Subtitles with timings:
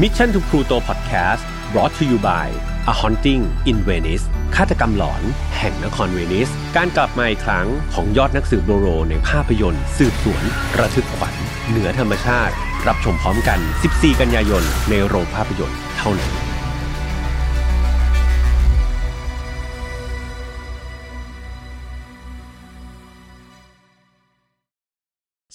[0.00, 2.48] Mission to Pluto Podcast brought to you by
[2.86, 4.24] A Haunting in Venice
[4.56, 5.22] ฆาตกรรมหลอน
[5.58, 10.42] แห่งนครเวนิส การกลับมาอีกครั้งของยอดนักสืบโบโร ในภาพยนตร์สืบสวน
[10.78, 11.34] ระทึกขวัญ
[11.68, 12.54] เหนือธรรมชาติ
[12.86, 13.58] รับชมพร้อมกัน
[13.90, 16.32] 14 กันยายน ในโรงภาพยนตร์เท่านั้น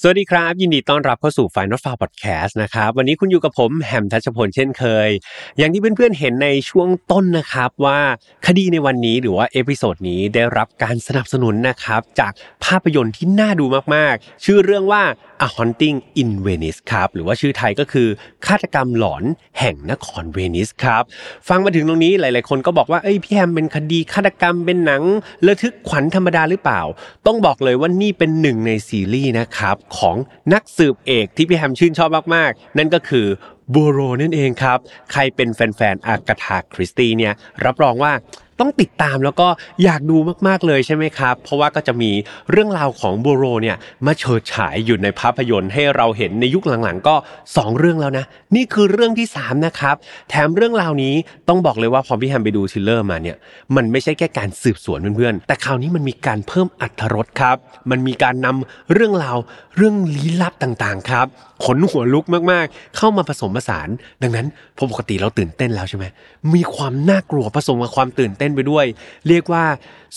[0.02, 5.10] สวัสดีครับ ยินดีต้อนรับเข้าสู่ File Not Found Podcast นะครับวันนี้คุณอยู่กับผมแฮมทัชพลเช่นเคย
[5.58, 8.00] อย่างที่เพื่อนๆเห็นในช่วงต้นนะครับว่า
[8.48, 12.32] คดีในวันนี้หรือว่า episode นี้ได้รับการสนับสนุนนะครับจาก
[12.66, 15.04] ภาพยนตร์ที่น่าดูมากๆ ชื่อเรื่องว่า
[15.46, 18.08] A Haunting in Venice ครับหรือว่าชื่อไทยก็คือ
[18.46, 19.24] ฆาตกรรมหลอน
[19.60, 21.04] แห่งนครเวนิสครับ
[21.48, 25.04] ฟังมาถึงตรงนี้หลาย ๆ คนก็บอกว่าเอ้ยพี่แฮมเป็นคดีฆาตกรรมเป็นหนัง
[25.48, 26.82] ระทึกขวัญธรรมดาหรือเปล่า
[27.28, 30.16] ต้องบอกเลยว่านี่เป็นหนึ่งในซีรีส์นะครับของ
[30.54, 33.28] นักสืบเอกที่พี่แฮมชื่นชอบมาก ๆ นั่นก็คือ
[33.74, 34.80] บูโรนั่นเองครับ
[35.12, 37.34] ใครเป็นแฟนๆอากาธาคริสตี้เนี่ย
[37.66, 38.14] รับรองว่า
[38.60, 39.48] ต้องติดตามแล้วก็
[39.84, 42.12] อยากดูมากๆเลยใช่ไหมครับ เพราะว่าก็จะมี
[42.52, 47.16] เรื่องราวของบูโรเนี่ยมาเฉิดฉายอยู่ในภาพยนตร์ให้เราเห็นในยุคหลังๆ ก็
[47.48, 49.96] 2 เรื่องแล้วนะ นี่คือเรื่องที่ 3 นะครับ
[50.30, 51.14] แถมเรื่องราวนี้
[51.50, 53.38] ต้องบอกเลยว่าพอพี่แฮมไปดู trailer มาเนี่ย
[53.76, 57.58] มันไม่ใช่แค่การสืบสวนเพื่อนๆแต่คราวนี้มันมีการเพิ่มอัตรสครับ
[57.92, 59.38] มันมีการนำเรื่องราว
[59.78, 61.28] เรื่องลี้ลับต่างๆครับ
[61.66, 63.90] ขนหัวลุกมากๆ เข้ามาผสมผสาน
[64.22, 66.06] ดังนั้นพอปกติเราตื่นเต้นแล้วใช่ไหม
[66.54, 68.86] มีความน่ากลัวผสมกับความตื่นเต้นไปด้วย
[69.28, 69.64] เรียกว่า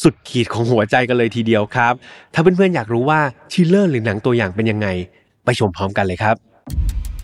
[0.02, 1.94] สุดขีดของหัวใจกันเลยทีเดียวครับ
[2.34, 3.20] ถ้าเพื่อนๆอยากรู้ว่า
[3.52, 4.88] trailer หรือหนังตัวอย่างเป็นยังไง
[5.44, 6.36] ไปชมพร้อมกันเลยครับ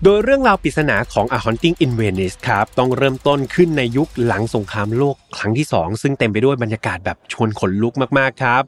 [0.04, 8.62] โดยเรื่องราวปริศนาของ A Haunting in Venice ครับต้องเริ่มต้นขึ้นในยุคหลังสงครามโลกครั้งที่ 2 ซึ่งเต็มไปด้วยบรรยากาศแบบชวนขนลุกมากๆครับ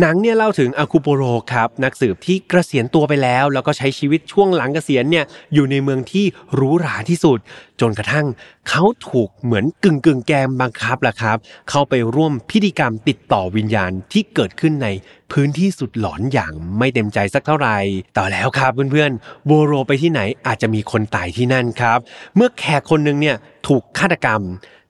[0.00, 7.38] หนังเนี่ยเล่าถึงอาคูโปโรครับนักสืบที่เกษียณตัวไปแล้ว แล้วก็ใช้ชีวิตช่วงหลังเกษียณเนี่ยอยู่ในเมืองที่หรูหราที่สุด
[7.80, 8.26] จนกระทั่ง
[8.68, 11.36] เขาถูกเหมือนกึ่งกึ่งแกมบังคับล่ะครับ
[11.70, 14.88] เข้าไปร่วมพิธีกรรมติดต่อวิญญาณที่เกิดขึ้นใน
[15.32, 17.76] พื้นที่สุดหลอนอย่างไม่เต็มใจสักเท่าไหร่
[18.18, 21.98] ต่อแล้วครับเพื่อนๆโบโรไปที่ไหนอาจจะมีคนตายที่นั่นครับ
[22.36, 23.36] เมื่อแขกคนหนึ่งเนี่ย
[23.66, 24.42] ถูกฆาตกรรม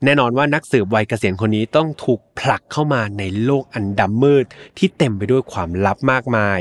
[0.05, 4.45] แน่นอนว่านักสืบวัยเกษียณคนนี้ต้องถูกผลักเข้ามาในโลกอันดำมืด
[4.79, 6.61] ที่เต็มไปด้วยความลับมากมาย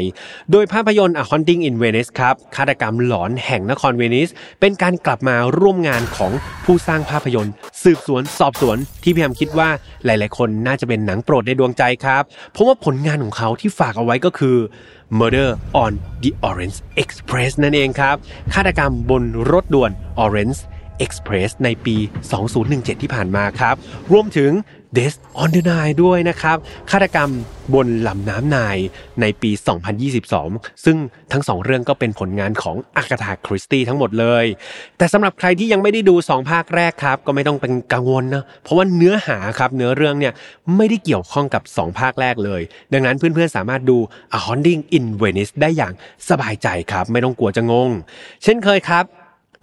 [0.52, 6.32] โดยภาพยนตร์ A Haunting in Venice ครับฆาตกรรมหลอนแห่งนครเวนิส เป็นการกลับมาร่วมงานของ
[6.66, 7.54] ผู้สร้างภาพยนตร์
[7.84, 9.70] สืบสวนสอบสวนที่พี่แฮมคิดว่า
[10.06, 14.58] หลาย ๆ คนน่าจะเป็นหนังโปรดในดวงใจครับ เพราะว่าผลงานของเขาที่ฝากเอาไว้ก็คือ
[15.20, 15.50] Murder
[15.84, 15.94] on
[16.24, 18.16] the Orange Express นั่นเองครับ
[18.54, 19.92] ฆาตกรรมบนรถด่วน
[20.26, 20.60] Orange
[21.06, 21.96] Express ในปี
[22.50, 23.76] 2017 ที่ผ่านมาครับ
[24.12, 24.52] รวมถึง
[24.98, 26.58] Death on the Nile ด้วยนะครับ
[26.92, 27.30] ฆาตกรรม
[27.74, 28.78] บนลำน้ำนาย
[29.22, 29.52] ในปี
[30.18, 30.98] 2022 ซึ่ง
[31.32, 34.46] ทั้งสองเรื่องก็เป็นผลงานของอากาธาคริสตี้ทั้งหมดเลย
[34.98, 40.34] แต่สำหรับใครที่ยังไม่ได้ดู 2 ภาคแรกครับ ก็ไม่ต้องเป็นกังวลนะ เพราะว่าเนื้อหาครับ เนื้อเรื่องเนี่ย
[40.76, 42.62] ไม่ได้เกี่ยวข้องกับ 2 ภาคแรกเลย
[42.94, 43.98] ดังนั้นเพื่อนๆสามารถดู
[44.38, 45.94] A Haunting in Venice ได้อย่าง
[46.30, 47.90] สบายใจครับ ไม่ต้องกลัวจะงง
[48.44, 49.06] เช่นเคยครับ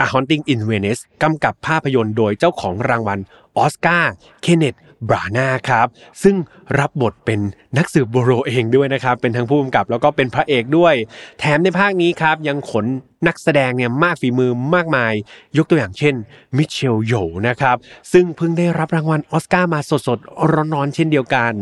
[0.03, 3.19] A Haunting in Venice กำกับภาพยนตร์โดยเจ้าของรางวัล
[3.57, 4.13] ออสการ์
[4.43, 4.75] เคนเนต
[5.09, 5.87] บรานาครับ
[6.23, 6.37] ซึ่ง
[6.79, 7.41] รับบทเป็น
[7.77, 10.95] นักสืบโบโรเองด้วยนะครับ เป็นทั้งผู้กำกับแล้วก็เป็นพระเอกด้วย
[11.39, 12.87] แถมในภาคนี้ครับยังขน
[13.27, 15.13] นักแสดงเนี่ยมากฝีมือมากมาย
[15.57, 16.15] ยกตัวอย่างเช่น
[16.57, 17.15] มิเชลโหย่ว
[17.49, 17.77] นะครับ
[18.13, 21.53] ซึ่งเพิ่งได้รับรางวัลออสการ์มาสดๆร้อนๆเช่นเดียวกัน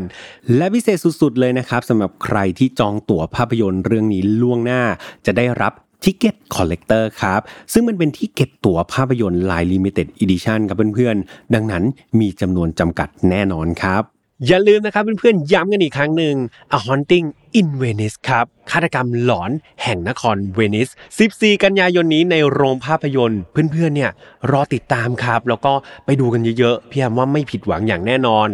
[0.57, 4.83] และพิเศษสุดๆเลยนะครับสำหรับใครที่จองตั๋วภาพยนตร์เรื่องนี้ล่วงหน้า
[5.27, 5.73] จะได้รับ
[6.05, 7.41] ticket collector ครับ
[7.73, 11.85] ซึ่งมันเป็นที่เก็บตั๋วภาพยนตร์ลาย limited edition ครับเพื่อนๆ ดังนั้น
[12.21, 14.03] มีจำนวนจำกัดแน่นอนครับ
[14.47, 16.35] อย่าลืมนะครับเพื่อนๆ ย้ำกันอีกครั้งหนึ่ง
[16.77, 17.27] A Haunting
[17.59, 19.51] in Venice ครับฆาตกรรมหลอน
[19.83, 20.89] แห่งนครเวนิส
[21.27, 24.11] 14 กันยายนนี้ในโรงภาพยนตร์ เพื่อนๆเนี่ย
[24.51, 25.73] รอติดตามครับ แล้วก็
[26.05, 28.49] ไปดูกันเยอะๆ พี่แฮมว่าไม่ผิดหวังอย่างแน่นอน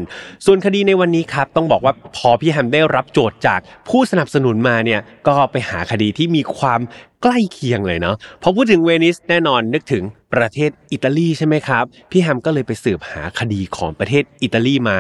[0.44, 6.80] ส่วนคดีในวันนี้ครับ ต้องบอกว่าพอพี่แฮมได้รับโจทย์จากผู้สนับสนุนมาเนี่ยก็ไปหาคดีที่มีความ
[7.22, 10.04] ใกล้เคียงเลยเนาะพอพูดถึงเวนิสแน่นอนนึกถึง
[10.34, 14.98] ประเทศอิตาลีใช่ไหมครับ พี่แฮมก็เลยไปสืบหาคดีของประเทศอิตาลีมา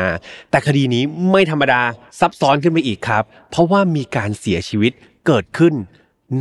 [0.50, 1.82] แต่คดีนี้ไม่ธรรมดา
[2.20, 4.92] ซับซ้อนขึ้นไปอีกครับ เพราะว่ามีการเสียชีวิต
[5.26, 5.74] เกิดขึ้น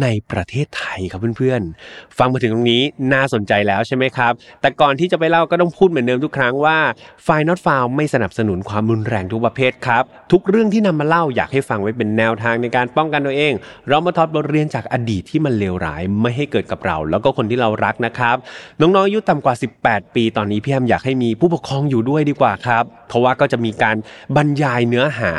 [0.02, 6.78] ในประเทศไทยครับเพื่อนๆ ฟังมาถึงตรงนี้น่าสนใจแล้วใช่ไหมครับ แต่ก่อนที่จะไปเล่าก็ต้องพูดเหมือนเดิมทุกครั้งว่า
[7.24, 13.54] ไฟนอตฟาวไม่สนับสนุนความรุนแรงทุกประเภทครับ ทุกเรื่องที่นำมาเล่าอยากให้ฟังไว้เป็นแนวทางในการป้องกันตัวเอง
[13.88, 18.36] เรามาถอดบทเรียนจากอดีตที่มันเลวร้ายไม่ให้เกิดกับเรา แล้วก็คนที่เรารักนะครับ
[18.80, 19.56] น้องๆอายุต่ำกว่า
[19.86, 23.98] 18 ปี ตอนนี้พี่แอมอยากให้มีผู้ปกครองอยู่ด้วยดีกว่าครับ เพราะว่าก็จะมีการ
[24.36, 25.32] บรรยายเนื้อหา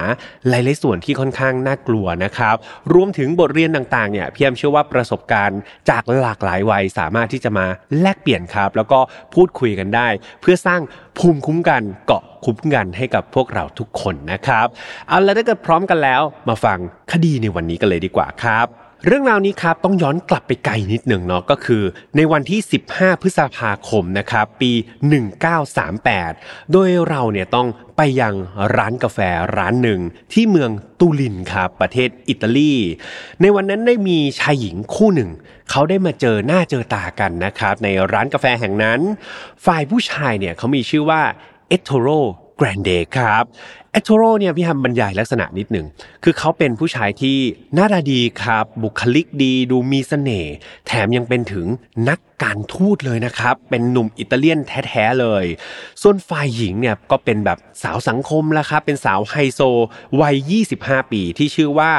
[0.48, 2.56] หลายๆส่วนที่ค่อนข้างน่ากลัวนะครับ
[2.94, 7.66] รวมถึงบทเรียนต่างๆเนี่ยพี่แอมเชื่อว่าประสบการณ์จากหลากหลายวัยสามารถที่จะมา
[8.00, 8.98] แลกเปลี่ยนครับ แล้วก็
[9.34, 10.08] พูดคุยกันได้
[10.40, 10.80] เพื่อสร้าง
[11.18, 14.66] ภูมิคุ้มกันเกาะคุ้มกันให้กับพวกเราทุกคนนะครับ
[15.08, 16.78] เอาละถ้าเกิดพร้อมกันแล้ว มาฟัง
[17.12, 21.82] คดีในวันนี้กันเลยดีกว่าครับ เรื่องราวนี้ครับต้องย้อนกลับไปไกลนิดหนึ่งเนาะก็คือ
[22.16, 22.60] ในวันที่
[22.90, 24.72] 15 พฤษภาคมนะครับปี
[25.92, 28.34] 1938 โดยเราเนี่ยต้องไปยัง
[28.76, 29.18] ร้านกาแฟ
[29.56, 30.00] ร้านหนึ่ง
[30.32, 32.74] ที่เมืองตูรินครับประเทศอิตาลี
[33.40, 35.30] ในวันนั้นได้มีชายหญิงคู่หนึ่ง
[35.70, 39.00] เขาได้มาเจอหน้าเจอตากันนะครับในร้านกาแฟแห่งนั้น
[39.66, 41.22] ฝ่ายผู้ชายเนี่ยเขามีชื่อว่า
[41.68, 42.08] เอตโทโร
[42.58, 43.44] แกรนเดครับ
[43.92, 45.86] เอโทโรเนี่ยพี่ฮัมบรรยายลักษณะนิดหนึ่ง
[46.24, 47.38] คือเขาเป็นผู้ชายที่
[47.74, 50.54] หน้าตาดีครับ บุคลิกดีดูมีเสน่ห์
[50.86, 51.66] แถมยังเป็นถึง
[52.08, 55.44] นักการทูตเลยนะครับ เป็นหนุ่มอิตาเลียนแท้ๆเลย
[56.02, 59.60] ส่วนฝ่ายหญิงเนี่ยก็เป็นแบบสาวสังคมล้วครับ เป็นสาวไฮโซ
[60.20, 61.92] วัย 25 ปีที่ชื่อว่า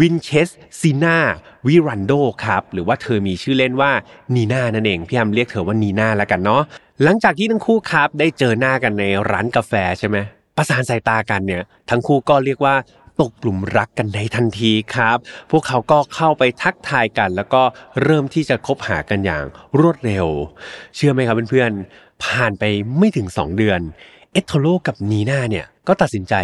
[0.00, 0.48] วินเชส
[0.80, 1.18] ซีนา
[1.66, 2.12] วิรันโด
[2.44, 3.92] ครับ หรือว่าเธอมีชื่อเล่นว่า
[4.34, 6.62] นีน่านั่นเอง พี่ฮัมเรียกเธอว่านีน่าแล้วกันเนาะ
[7.02, 10.16] หลังจากที่ทั้งคู่ครับได้เจอหน้ากันในร้านกาแฟใช่ไหม
[10.56, 12.74] ประสานสายตากันเนี่ยทั้งคู่ก็เรียกว่า
[13.20, 15.18] ตกกลุ่มรักกันในทันทีครับ
[15.50, 17.62] พวกเขาก็เข้าไปทักทายกัน แล้วก็
[18.02, 19.44] เริ่มที่จะคบหากันอย่าง
[19.80, 20.26] รวดเร็ว
[20.96, 22.64] เชื่อไหมครับเพื่อนๆผ่านไป
[22.98, 23.80] ไม่ถึง 2 เดือน
[24.32, 26.34] เอทโทโลกับนีน่าเนี่ยก็ตัดสินใจ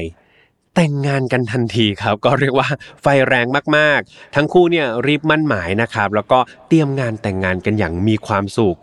[0.74, 2.68] แต่งงานกันทันทีครับ ก็เรียกว่า
[3.02, 3.46] ไฟแรง
[3.76, 6.38] มากๆ ทั้งคู่เนี่ยรีบมั่นหมายนะครับ แล้วก็
[6.68, 8.76] เตรียมงานแต่งงานกันอย่างมีความสุข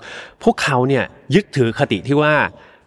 [0.44, 1.04] พวกเขาเนี่ย
[1.36, 2.36] ยึดถือคติที่ว่า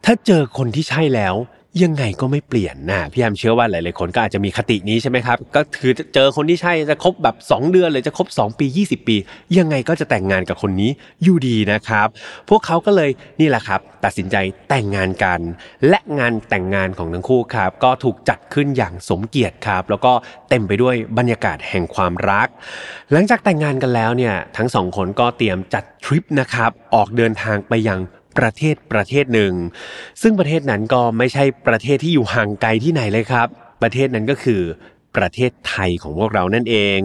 [0.04, 1.34] ถ้าเจอคนที่ใช่แล้ว
[1.82, 9.16] ยังไงก็ไม่เปลี่ยนนะพี่แอมเชื่อว่าหลาย ๆ คนก็อาจจะมีคตินี้ใช่ไหมครับ ก็คือเจอคนที่ใช่จะคบแบบ 2 เดือนหรือจะคบ 2 ปี 20 ปี
[9.58, 10.90] ยังไงก็จะแต่งงานกับคนนี้
[11.22, 12.08] อยู่ดีนะครับ
[12.48, 13.10] พวกเขาก็เลย
[13.40, 14.36] นี่แหละครับ ตัดสินใจ
[14.69, 15.40] แต่งงานกัน
[15.88, 20.12] และงานแต่งงานของทั้งคู่ครับ ก็ถูกจัดขึ้นอย่างสมเกียรติครับ แล้วก็
[20.48, 22.48] เต็มไปด้วยบรรยากาศแห่งความรัก
[23.12, 28.00] หลังจากแต่งงานกันแล้วเนี่ยทั้งสองคนก็เตรียมจัดทริปนะครับออกเดินทางไปยัง
[28.38, 29.52] ประเทศประเทศหนึ่ง
[30.23, 33.49] ซึ่งประเทศนั้นก็ไม่ใช่ประเทศที่อยู่ห่างไกลที่ไหนเลยครับ
[33.82, 34.62] ประเทศนั้นก็คือ
[35.17, 37.00] ประเทศไทยของพวกเรานั่นเอง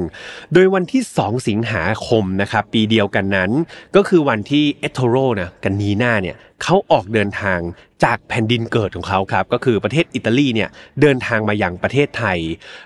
[0.54, 3.51] โดยวันที่ 2 สิงหาคมนะครับปีเดียวกันนั้น
[3.95, 7.59] ก็คือวันที่เอทโทโรนะกันนีนาเนี่ยเขาออกเดินทาง
[8.04, 10.69] จากแผ่นดินเกิดของเขาครับก็คือประเทศอิตาลีเนี่ย
[11.01, 12.39] เดินทางมาอยังประเทศไทย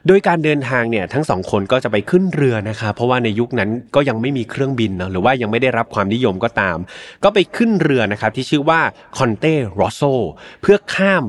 [0.08, 6.78] โดยการเดินทางเนี่ยทั้งสองคนก็จะไปขึ้นเรือนะครับเพราะว่าในยุคนั้นก็ยังไม่มีเครื่องบินเนาะหรือว่ายังไม่ได้รับความนิยมก็ตาม
[7.24, 8.82] ก็ไปขึ้นเรือนะครับที่ชื่อว่า
[9.18, 10.02] คอนเต้โรโซ
[10.62, 11.26] เพื่อข้าม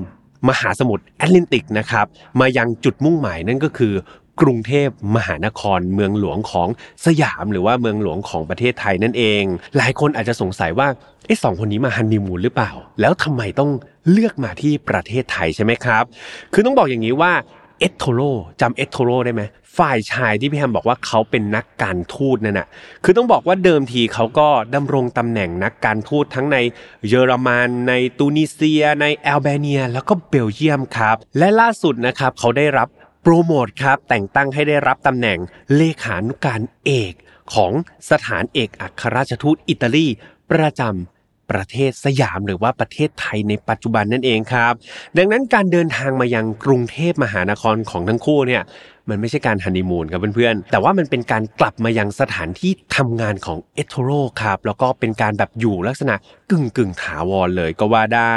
[0.49, 2.07] มหาสมุทรแอตแลนติกนะครับ
[2.41, 3.95] มายังจุดมุ่งหมายนั่นก็คือ
[4.41, 6.69] กรุงเทพมหานครเมืองหลวงของ
[7.05, 9.43] สยามหรือว่าเมืองหลวงของประเทศไทยนั่นเอง
[9.77, 10.89] หลายคนอาจจะสงสัยว่า
[11.27, 13.71] ไอ้สองคนนี้มาฮันนีมูนหรือเปล่า แล้วทำไมต้อง
[14.11, 16.05] เลือกมาที่ประเทศไทยใช่ไหมครับ
[16.53, 17.33] คือต้องบอกอย่างนี้ว่า
[17.83, 18.21] เอทโทโร
[18.61, 19.43] จำเอทโทโรได้ไหม
[19.79, 22.69] ฝ่ายชายที่พี่แฮมบอกว่าเขาเป็นนักการทูตนั่นน่ะ
[23.05, 26.57] คือต้องบอกว่าเดิมทีเขาก็ดำรงตำแหน่งนักการทูตทั้งใน
[27.09, 32.89] เยอรมันในตูนิเซีย ในแอลเบเนีย แล้วก็เบลเยียมครับ และล่าสุดนะครับเขาได้รับ
[33.23, 35.39] โปรโมทครับแต่งตั้งให้ได้รับตำแหน่ง
[35.77, 37.13] เลขานุการเอก
[37.55, 37.73] ของ
[38.11, 40.07] สถานเอกอัครราชทูตอิตาลี
[40.51, 41.12] ประจำ
[41.53, 44.73] ประเทศสยามหรือว่าประเทศไทยในปัจจุบันนั่นเองครับ
[45.17, 48.63] ดังนั้นการเดินทางมายังกรุงเทพมหานครของทั้งคู่เนี่ย
[49.09, 54.11] มันไม่ใช่การฮันนีมูนครับเพื่อนๆ แต่ว่ามันเป็นการกลับมายังสถานที่ทำงานของเอทโร
[54.43, 56.15] ครับ แล้วก็เป็นการแบบอยู่ลักษณะ
[56.51, 58.37] กึ่งกึ่งถาวรเลยก็ว่าได้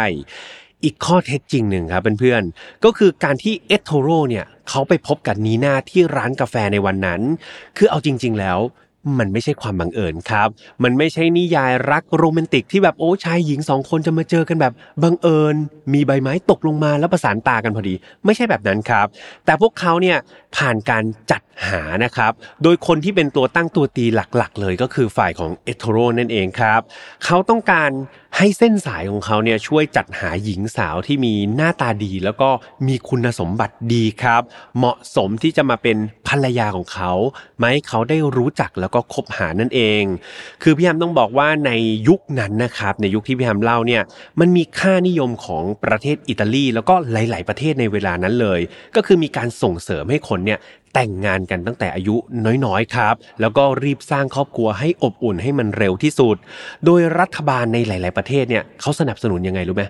[0.84, 7.22] อีกข้อเท็จจริงหนึ่งครับเพื่อนๆ ก็คือการที่เอทโทโรเนี่ยเขาไปพบกับนีนาที่ร้านกาแฟในวันนั้น
[7.78, 8.60] คือเอาจริง ๆ แล้ว
[9.20, 10.50] มันไม่ใช่ความบังเอิญครับ
[10.84, 15.56] มันไม่ใช่นิยายรักโรแมนติกที่แบบโอ้ชายหญิงสองคนจะมาเจอกันแบบบังเอิญ
[15.94, 17.96] มีใบไม้ตกลงมาแล้วประสานตากันพอดี
[18.26, 19.08] ไม่ใช่แบบนั้นครับ
[19.46, 20.18] แต่พวกเขาเนี่ย
[20.56, 22.32] ผ่านการจัดหานะครับ
[22.64, 26.82] โดยคนที่เป็นตัวตั้งตัวตีหลักๆ เลยก็คือฝ่ายของเอทโรนั่นเองครับ
[27.26, 27.92] เขาต้องการ
[28.39, 32.50] ให้เส้นสายของเขาเนี่ยช่วยจัดหาหญิงสาวที่มีหน้าตาดี แล้วก็
[32.88, 34.42] มีคุณสมบัติดีครับ
[34.77, 37.12] เหมาะสมที่จะมาเป็นภรรยาของเขา
[37.62, 40.04] มาให้เขาได้รู้จักแล้วก็คบหานั่นเอง
[40.63, 41.72] คือพี่แฮมต้องบอกว่าใน
[42.08, 44.04] ยุคนั้นนะครับในยุคที่พี่แฮมเล่าเนี่ย
[44.39, 48.60] มันมีค่านิยมของประเทศอิตาลี แล้วก็หลาย ๆ ประเทศในเวลานั้นเลย
[48.96, 50.60] ก็คือมีการส่งเสริมให้คนเนี่ย
[50.96, 52.16] แต่งงานกันตั้งแต่อายุ
[52.66, 56.38] น้อยๆครับ แล้วก็รีบสร้างครอบครัวให้อบอุ่นให้มันเร็วที่สุด
[56.86, 59.84] โดยรัฐบาลในหลาย ๆประเทศเนี่ยเขาสนับสนุนยังไงรู้ไหม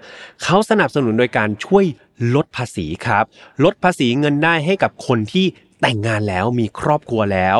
[0.43, 1.85] เขาสนับสนุนโดยการช่วย
[2.35, 3.25] ลดภาษีครับ
[3.63, 5.45] ลดภาษีเงินได้ให้กับคนที่
[5.81, 7.59] แต่งงานแล้วมีครอบครัวแล้ว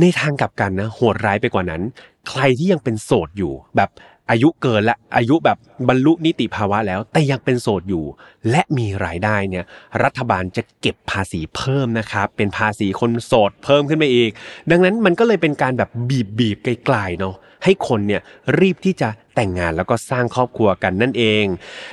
[0.00, 1.82] ในทางกลับกันนะโหดร้ายไปกว่านั้น
[2.28, 3.90] ใครที่ยังเป็นโสดอยู่แบบ
[4.30, 8.04] อายุเกินและอายุแบบบรรลุนิติภาวะแล้ว แต่ยังเป็นโสดอยู่
[8.50, 9.64] และมีรายได้เนี่ย
[10.04, 14.30] รัฐบาลจะเก็บภาษีเพิ่มนะครับเป็นภาษีคนโสดเพิ่มขึ้นไปอีก
[14.70, 18.20] ดังนั้นมันก็เลยเป็นการแบบบีบบีบไกลๆเนาะ ให้คนเนี่ย
[18.60, 21.44] รีบที่จะแต่งงานแล้วก็สร้างครอบครัวกันนั่นเอง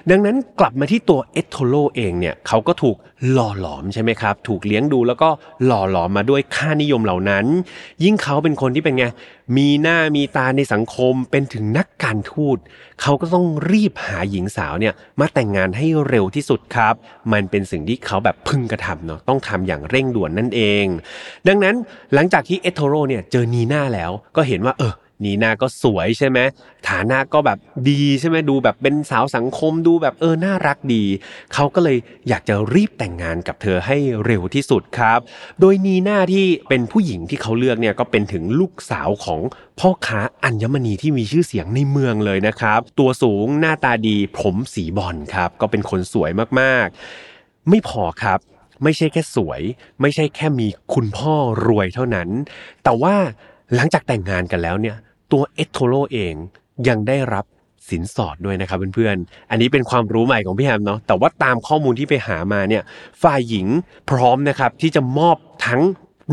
[0.10, 2.96] ดังนั้นกลับมาที่ตัวเอโทโลเองเนี่ยเขาก็ถูก
[3.32, 5.30] หล่อหลอมใช่ไหมครับ ถูกเลี้ยงดูแล้วก็
[5.66, 7.46] หล่อหลอมมาด้วยค่านิยมเหล่านั้น
[8.04, 9.06] ยิ่งเขาเป็นคนที่เป็นไง
[9.58, 12.58] มีหน้ามีตาในสังคมเป็นถึงนักการทูต
[13.02, 16.96] เขาก็ต้องรีบหาหญิงสาวเนี่ยมาแต่งงานให้เร็วที่สุดครับ
[17.32, 20.86] มันเป็นสิ่งที่เขาแบบพึงกระทำเนาะต้องทำอย่างเร่งด่วนนั่นเอง
[21.48, 21.76] ดังนั้น
[22.14, 24.94] หลังจากที่เอโทโรเนี่ยเจอนีน่าแล้วก็เห็นว่าเออ
[25.26, 26.40] นีนาก็สวยใช่ไหม
[26.90, 27.58] ฐานะก็แบบ
[27.90, 31.04] ดีใช่ไหมดูแบบเป็นสาวสังคมดูแบบเออน่ารักดี
[31.54, 31.98] เขาก็เลย
[32.28, 35.20] อยากจะรีบแต่งงานกับเธอให้เร็วที่สุดครับ
[35.60, 39.40] โดยนีนาที่เป็นผู้หญิงที่เขาเลือกเนี่ยก็เป็นถึงลูกสาวของ
[39.80, 48.40] พ่อค้าอัญมณีที่มีชื่อเสียงในเมืองเลยนะครับ ตัวสูงหน้าตาดีผมสีบอลครับ ก็เป็นคนสวยมากๆ ไม่พอครับ
[48.84, 49.62] ไม่ใช่แค่สวย
[50.02, 51.34] ไม่ใช่แค่มีคุณพ่อ
[51.68, 52.30] รวยเท่านั้น
[52.84, 53.16] แต่ว่า
[53.76, 54.98] หลังจากแต่งงานกันแล้วเนี่ย
[55.32, 56.36] ตัวเอโทโรเอง
[56.88, 57.46] ยังได้รับ
[57.90, 62.84] สินสอดด้วยนะครับเพื่อนๆ อันนี้เป็นความรู้ใหม่ของพี่แฮมเนาะ แต่ว่าตามข้อมูลที่ไปหามาเนี่ย
[63.24, 63.68] ฝ่ายหญิง
[64.10, 65.82] พร้อมนะครับที่จะมอบทั้ง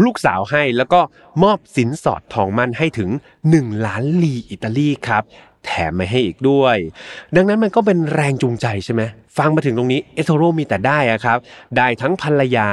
[0.05, 1.01] ลูกสาวให้แล้วก็
[1.43, 3.11] มอบสินสอดทองมั่นให้ถึง
[3.49, 5.23] 1 ล้านลีอิตาลีครับ
[5.65, 6.77] แถมมาให้อีกด้วย
[7.37, 9.03] ดังนั้นมันก็เป็นแรงจูงใจใช่ไหม
[9.39, 11.39] ฟังมาถึงตรงนี้เอโทโรมีแต่ได้อะครับ
[11.77, 12.69] ได้ทั้งภรรยา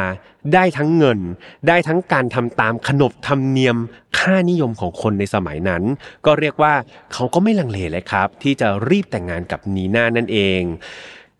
[0.53, 1.19] ได้ทั้งเงิน
[1.67, 3.77] ได้ทั้งการทำตามขนบธรรมเนียม
[4.17, 5.83] ค่านิยมของคนในสมัยนั้น
[6.25, 6.73] ก็เรียกว่า
[7.13, 10.61] เขาก็ไม่ลังเลเลยครับ ที่จะรีบแต่งงานกับนีน่านั่นเอง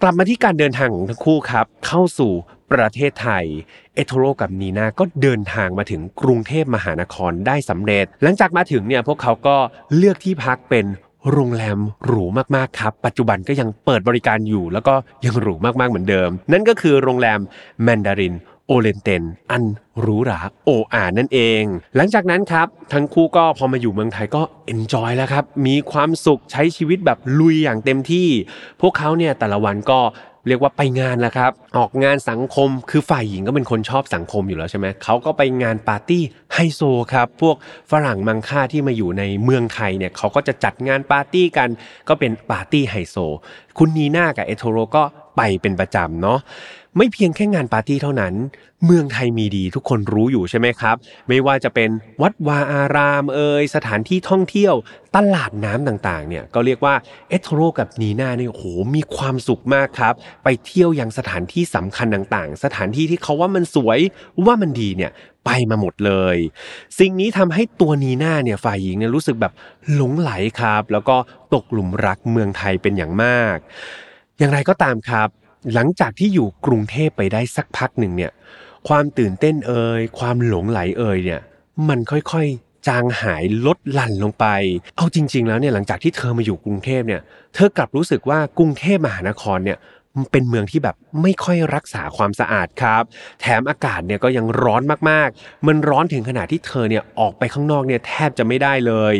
[0.01, 2.31] กลับมาที่การเดินทางของทั้งคู่ครับ เข้าสู่
[2.71, 3.45] ประเทศไทย
[3.95, 9.57] เอทโทเรกับนีน่าก็เดินทางมาถึงกรุงเทพมหานครได้สำเร็จ หลังจากมาถึงเนี่ยพวกเขาก็
[9.95, 10.85] เลือกที่พักเป็น
[11.31, 12.23] โรงแรมหรู
[12.55, 14.93] มากๆครับ ปัจจุบันก็ยังเปิดบริการอยู่ แล้วก็
[15.25, 17.39] ยังหรูมากๆเหมือนเดิม นั่นก็คือโรงแรม
[17.83, 18.35] แมนดาริน
[18.67, 19.63] โอเรียนเต็ลอัน
[19.99, 21.63] หรูหราโออ่านั่นเอง
[21.95, 28.27] หลังจากนั้นครับทั้งคู่ก็พอมาอยู่เมืองไทยก็ enjoy แล้วครับ มีความสุขใช้ชีวิตแบบลุยอย่างเต็มที่
[28.81, 29.99] พวกเขาเนี่ยแต่ละวันก็
[30.47, 36.23] เรียกว่าไปงานแล้วครับ ออกงานสังคมคือฝ่ายหญิงก็เป็นคนชอบสังคมอยู่แล้วใช่ไหมเขาก็ไปงานปาร์ตี้
[36.53, 36.81] ไฮโซ
[37.13, 37.55] ครับ พวก
[37.91, 41.69] ฝรั่งมังค่าที่มาอยู่ในเมืองไทยเนี่ยเขาก็จะจัดงานปาร์ตี้กัน
[42.09, 43.15] ก็เป็นปาร์ตี้ไฮโซ
[43.77, 45.03] คุณนีน่ากับเอทโทเรก็
[45.37, 46.39] ไปเป็นประจำเนาะ
[46.97, 48.33] ไม่เพียงแค่งานปาร์ตี้เท่านั้น
[48.85, 50.95] เมืองไทยมีดีทุกคนรู้อยู่ใช่ไหมครับ
[51.27, 51.89] ไม่ว่าจะเป็น
[52.21, 54.73] วัดวาอารามเอ่ยสถานที่ท่องเที่ยว
[55.15, 56.95] ตลาดน้ำต่างๆเนี่ยก็เรียกว่า
[57.29, 58.63] เอทโรกับนีน่าเนี่ยโห
[58.95, 63.99] มีความสุขมากครับ ไปเที่ยวยังสถานที่สำคัญต่างๆ สถานที่ที่เขาว่ามันสวย
[64.45, 65.11] ว่ามันดีเนี่ย
[65.45, 66.37] ไปมาหมดเลย
[66.99, 69.53] สิ่งนี้ทำให้ตัวนีน่าเนี่ยฝ่ายหญิงเนี่ยรู้สึกแบบ
[69.93, 71.15] หลงไหลครับ แล้วก็
[71.53, 73.57] ตกหลุมรักเมืองไทยเป็นอย่างมาก
[74.37, 75.29] อย่างไรก็ตามครับ
[75.73, 78.31] หลังจากที่อยู่กรุงเทพไปได้สักพักหนึ่งเนี่ย
[78.87, 81.41] ความตื่นเต้นเอ่ยความหลงไหลเอ่ยเนี่ย
[81.89, 84.45] มันค่อยๆ จางหายลดหลั่นลงไป
[84.95, 87.21] เอาจริง ๆ แล้วเนี่ยหลังจากที่เธอมาอยู่กรุงเทพเนี่ย
[87.55, 89.77] เธอกลับรู้สึกว่ากรุงเทพมหานครเนี่ย
[90.31, 93.03] เป็นเมืองที่แบบไม่ค่อยรักษาความสะอาดครับ
[93.41, 99.15] แถมอากาศเนี่ยก็ยังร้อนมากๆ มันร้อนถึงขนาดที่เธอเนี่ยออกไปข้างนอกเนี่ยแทบจะไม่ได้เลย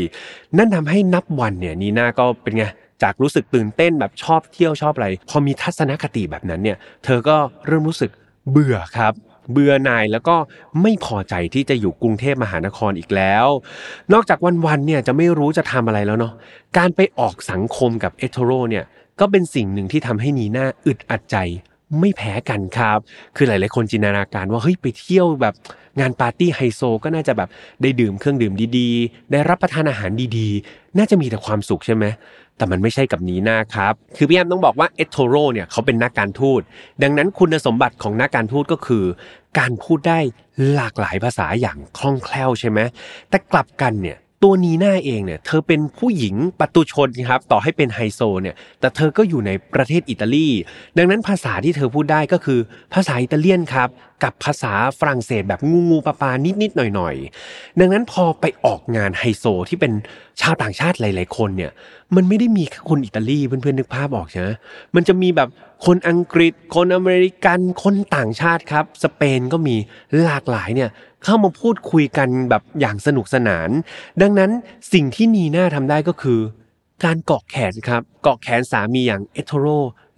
[0.57, 2.65] นั่นทำให้นับวันเนี่ยนีน่าก็เป็นไง
[3.03, 7.37] จากรู้สึกตื่นเต้นแบบชอบเที่ยวชอบอะไร พอมีทัศนคติแบบนั้นเนี่ยเธอก็
[7.67, 8.11] เริ่มรู้สึก
[8.51, 9.13] เบื่อครับ
[9.51, 10.35] เบื่อหน่ายแล้วก็
[10.81, 13.47] ไม่พอใจที่จะอยู่กรุงเทพมหานครอีกแล้ว
[14.13, 16.33] นอกจากวันๆเนี่ยจะไม่รู้จะทำอะไรแล้วเนาะ
[16.77, 18.83] การไปออกสังคมกับเอโทโรเนี่ย
[19.19, 21.37] ก็เป็นสิ่งหนึ่งที่ทำให้นีน่าอึดอัดใจ
[21.99, 22.99] ไม่แพ้กันครับ
[23.35, 25.53] คือหลาย ๆ คนจินตนาการว่าเฮ้ยไปเที่ยวแบบ
[25.99, 27.49] งานปาร์ตี้ไฮโซก็น่าจะแบบ
[27.81, 32.05] ได้ดื่มเครื่องดื่มดีๆ ได้รับประทานอาหารดีๆ น่าจะมีแต่ความสุขใช่ไหม
[32.57, 36.61] แต่มันไม่ใช่กับนีน่าครับ คือพี่แอมต้องบอกว่าเอโทโรเนี่ยเขาเป็นนักการทูต
[37.03, 39.05] ดังนั้นคุณสมบัติของนักการทูตก็คือ
[39.59, 40.19] การพูดได้
[40.73, 42.79] หลากหลายภาษาอย่างคล่องแคล่วใช่ไหม
[43.29, 44.17] แต่กลับกันเนี่ย
[44.47, 50.47] ตัวนีน่าเองเนี่ยเธอเป็นผู้หญิงปตุชนครับต่อให้เป็นไฮโซเนี่ยแต่เธอก็อยู่ในประเทศอิตาลี
[50.97, 52.59] ดังนั้นภาษาที่เธอพูดได้ก็คือ
[52.93, 53.89] ภาษาอิตาเลียนครับ
[54.23, 57.15] กับภาษาฝรั่งเศสแบบงูงูปลาปานิดนิดหน่อยหน่อย
[57.79, 59.91] ดังนั้นพอไปออกงานไฮโซที่เป็น
[60.41, 61.71] ชาวต่างชาติหลาย ๆ คนเนี่ย
[62.15, 64.49] มันไม่ได้มีแค่คนอิตาลีเพื่อนๆนึกภาพออกใช่ไหม
[64.95, 65.49] มันจะมีแบบ
[65.85, 69.75] คนอังกฤษ คนอเมริกัน คนต่างชาติครับ สเปนก็มี
[70.21, 70.89] หลากหลายเนี่ย
[71.23, 73.69] เข้ามาพูดคุยกันแบบอย่างสนุกสนาน
[74.21, 74.51] ดังนั้น
[74.93, 76.39] สิ่งที่นีน่าทำได้ก็คือ
[77.03, 79.67] การเกาะแขนครับ เกาะแขนสามีอย่างเอโทโร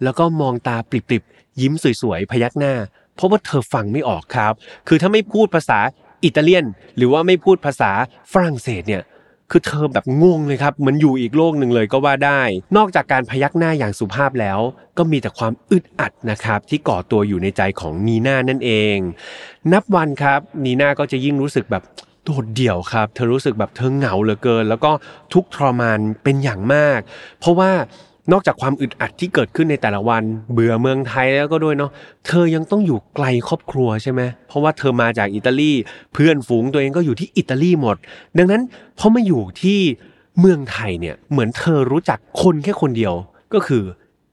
[0.04, 2.74] แล้วก็มองตาปริบๆ ยิ้มสวยๆ พยักหน้า
[3.16, 4.54] เพราะว่าเธอฟังไม่ออกครับ
[4.88, 5.80] คือถ้าไม่พูดภาษา
[6.24, 6.66] อิตาเลียน
[6.98, 7.92] หรือว่าไม่พูดภาษา
[8.32, 9.04] ฝรั่งเศสเนี่ย
[9.51, 12.42] คือเธอแบบงงเลยครับเหมือนอยู่อีกโลกหนึ่งเลยก็ว่าได้
[12.77, 14.60] นอกจากการพยักหน้าอย่างสุภาพแล้ว
[14.98, 18.98] ก็มีแต่ความอึดอัดนะครับที่ก่อตัวอยู่ในใจของนีน่านั่นเอง
[19.74, 21.84] นับวันครับนีน่าก็จะยิ่งรู้สึกแบบ
[22.24, 24.92] โดดเดี่ยวครับ เธอรู้สึกแบบเธอเหงาเหลือเกิน แล้วก็
[25.34, 27.00] ทุกทรมานเป็นอย่างมาก
[27.39, 27.72] เพราะว่า
[28.32, 31.92] นอกจากความอึดอัดที่เกิดขึ้นในแต่ละวัน เบื่อเมืองไทยแล้วก็ด้วยเนาะ
[32.28, 35.72] เธอยังต้องอยู่ไกลครอบครัวใช่ไหมเพราะว่าเธอมาจากอิตาลี
[36.14, 37.98] เพื่อนฝูงตัวเองก็อยู่ที่อิตาลีหมด
[38.38, 38.62] ดังนั้น
[39.00, 39.80] พอมาอยู่ที่
[40.40, 43.14] เมืองไทยเนี่ยเหมือนเธอรู้จักคนแค่คนเดียว
[43.54, 43.84] ก็คือ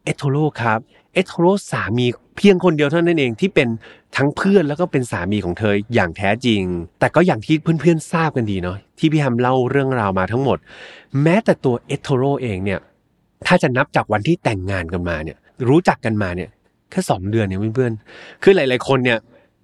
[0.04, 0.78] เอโทโรครับ
[1.14, 3.68] เอโทโรสามีเพียงคนเดียวเท่านั้นเองที่เป็น
[4.16, 6.62] ทั้งเพื่อนแล้วก็เป็นสามีของเธออย่างแท้จริง
[7.00, 10.58] แต่ก็อย่างที่เพื่อนๆทราบกันดีเนาะที่พี่ฮัมเล่าเรื่องราวมาทั้งหมด
[11.22, 12.80] แม้แต่ตัวเอโทโรเองเนี่ย
[13.46, 16.50] ถ้าจะนับจากวันที่แต่งงานกันมาเนี่ย รู้จักกันมาเนี่ย
[16.90, 19.18] แค่สองเดือนเนี่ยเพื่อนๆคือหลาย ๆ คนเนี่ย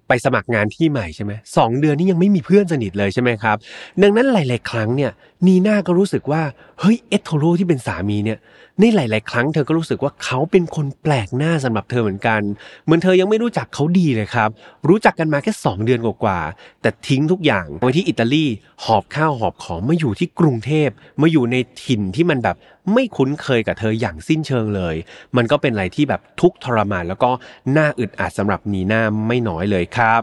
[0.07, 3.57] ไปสมัครงานที่ใหม่ใช่ไหมสองเดือนนี้ยังไม่มีเพื่อนสนิทเลยใช่ไหมครับ
[4.01, 5.11] ดังนั้นหลาย ๆ ครั้งเนี่ย
[5.47, 6.41] นีน่าก็รู้สึกว่า
[6.79, 8.39] เฮ้ยเอโทโรที่เป็นสามีเนี่ย
[8.79, 12.41] ในหลาย ๆ ครั้งเธอก็รู้สึกว่าเขาเป็นคนแปลกหน้าสำหรับเธอเหมือนกัน
[12.85, 14.49] เหมือนเธอยังไม่รู้จักเขาดีเลยครับ
[14.89, 18.45] รู้จักกันมาแค่ 2 เดือนกว่าๆแต่ทิ้งทุกอย่างไปที่อิตาลี
[18.83, 20.89] หอบข้าวหอบของมาอยู่ที่กรุงเทพ
[21.21, 22.57] มาอยู่ในถิ่นที่มันแบบ
[22.93, 24.95] ไม่คุ้นเคยกับเธออย่างสิ้นเชิงเลย
[25.37, 27.31] มันก็เป็นอะไรที่แบบทุกทรมานแล้วก็
[27.77, 30.21] น่าอึดอัดสำหรับนีน่าไม่น้อยเลยครับ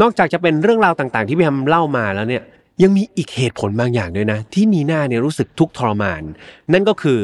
[0.00, 2.42] นอกจากจะเป็นเรื่องราวต่างๆ ที่พี่ทำเล่ามาแล้วเนี่ย
[2.82, 6.22] ยังมีอีกเหตุผลบางอย่างด้วยนะ ที่นีน่าเนี่ยรู้สึกทุกทรมาน
[6.72, 7.20] นั่นก็คือ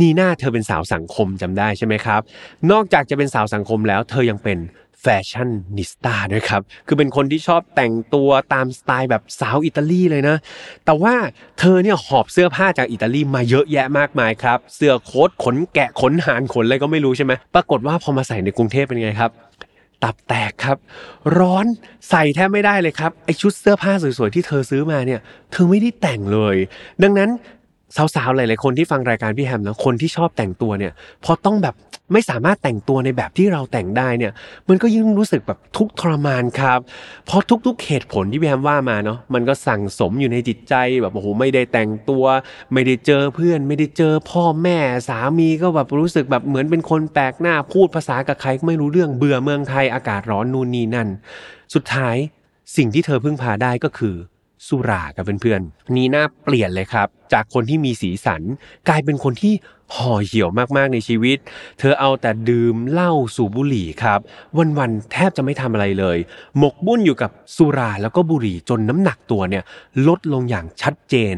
[0.00, 2.20] นีน่าเธอเป็นสาวสังคมจำได้ใช่ไหมครับ
[2.70, 4.58] นอกจากจะเป็นสาวสังคมแล้ว เธอยังเป็น
[5.02, 10.36] แฟชั่นนิสต้าด้วยครับ คือเป็นคนที่ชอบแต่งตัวตามสไตล์แบบสาวอิตาลีเลยนะ
[10.84, 11.14] แต่ว่า
[11.58, 19.30] เธอเนี่ยหอบเสื้อผ้าจากอิตาลีมาเยอะแยะมากมายครับ เสื้อโค้ทขนแกะขนหานขนอะไรก็ไม่รู้ใช่ไหม ปรากฏว่าพอมาใส่ในกรุงเทพเป็นไงครับ
[20.02, 20.76] ตับแตกครับ
[21.38, 21.66] ร้อน
[22.10, 25.20] ใส่แทบไม่ได้เลยครับ ไอชุดเสื้อผ้าสวยๆที่เธอซื้อมาเนี่ย
[25.52, 26.56] เธอไม่ได้แต่งเลย
[27.02, 27.30] ดังนั้น
[27.96, 30.92] สาวๆ หลายๆ คนที่ฟังรายการพี่แฮมนะ คนที่ชอบแต่งตัวเนี่ย
[31.24, 31.74] พอต้องแบบ
[32.12, 34.32] ไม่สามารถแต่งตัวในแบบที่เราแต่งได้เนี่ย
[34.68, 36.80] มันก็ยิ่งรู้สึกแบบทุกทรมานครับ
[37.26, 42.24] เพราะทุกๆเหตุผลที่พี่แฮมว่ามาเนาะมันก็สั่งสมอยู่ในจิตใจแบบโอ้โหไม่ได้แต่งตัว
[42.72, 51.08] ไม่ได้เจอเพื่อน ไม่ได้เจอพ่อแม่สามีก็แบบรู้สึกแบบเหมือนเป็นคนแปลกหน้าพูดภาษากับใครไม่รู้เรื่องเบื่อเมืองไทยอากาศร้อนนู่นนี่นั่น
[51.74, 52.16] สุดท้าย
[52.76, 54.16] สิ่งที่เธอพึ่งพาได้ก็คือ
[54.66, 58.42] สุรากับเพื่อนๆนีน่าเปลี่ยนเลยครับ จากคนที่มีสีสัน
[58.88, 59.54] กลายเป็นคนที่
[59.94, 61.38] ห่อเหี่ยวมากๆในชีวิต
[61.78, 64.20] เธอเอาแต่ดื่มเหล้าสูบบุหรี่ครับ
[64.78, 66.18] วันๆแทบจะไม่ทำอะไรเลย
[66.58, 69.64] หมกบุ่นอยู่กับสุราแล้วก็บุหรี่จนน้ำหนักตัวเนี่ย
[70.08, 71.36] ลดลงอย่างชัดเจน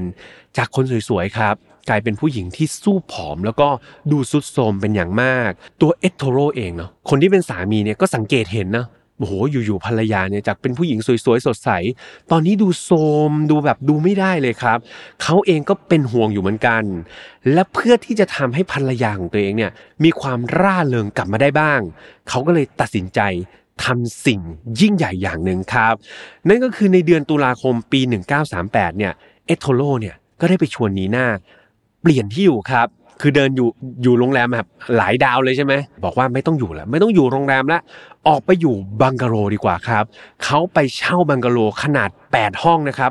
[0.56, 1.54] จากคนสวยๆครับ
[1.88, 3.68] กลายเป็นผู้หญิงที่สู้ผอมแล้วก็
[4.10, 5.50] ดูสุดโทมเป็นอย่างมาก
[5.82, 8.86] ตัวเอตโทโรเองเนาะคนที่เป็นสามีเนี่ยก็สังเกตเห็นนะ
[9.20, 11.70] โอ้โหอยู่ๆภรรยาเนี่ยจากเป็นผู้หญิงสวยๆสดใส
[12.30, 12.90] ตอนนี้ดูโท
[13.28, 14.78] มดูแบบดูไม่ได้เลยครับ
[15.22, 16.82] เขาเองก็เป็นห่วงอยู่เหมือนกัน
[17.52, 19.72] และเพื่อที่จะทำให้ภรรยาของตัวเองเนี่ย
[20.04, 21.80] มีความร่าเริงกลับมาได้บ้าง
[22.28, 23.20] เขาก็เลยตัดสินใจ
[23.84, 24.40] ทำสิ่ง
[24.80, 25.94] ยิ่งใหญ่อย่างหนึ่งครับ
[26.48, 28.00] นั่นก็คือในเดือนตุลาคมปี
[28.50, 29.12] 1938เนี่ย
[29.46, 31.26] เอโทโลเนี่ยก็ได้ไปชวนนีน่า
[32.02, 32.88] เปลี่ยนที่อยู่ครับ
[33.20, 33.68] คือเดินอยู่
[34.02, 37.80] อยู่โรงแรมแบบหลายดาวเลยใช่ไหมบอกว่าไม่ต้องอยู่แล้วไม่ต้องอยู่โรงแรมแล้ว
[38.28, 40.04] ออกไปอยู่บังกะโลดีกว่าครับ
[40.44, 43.10] เขาไปเช่าบังกะโลขนาด 8 ห้องนะครับ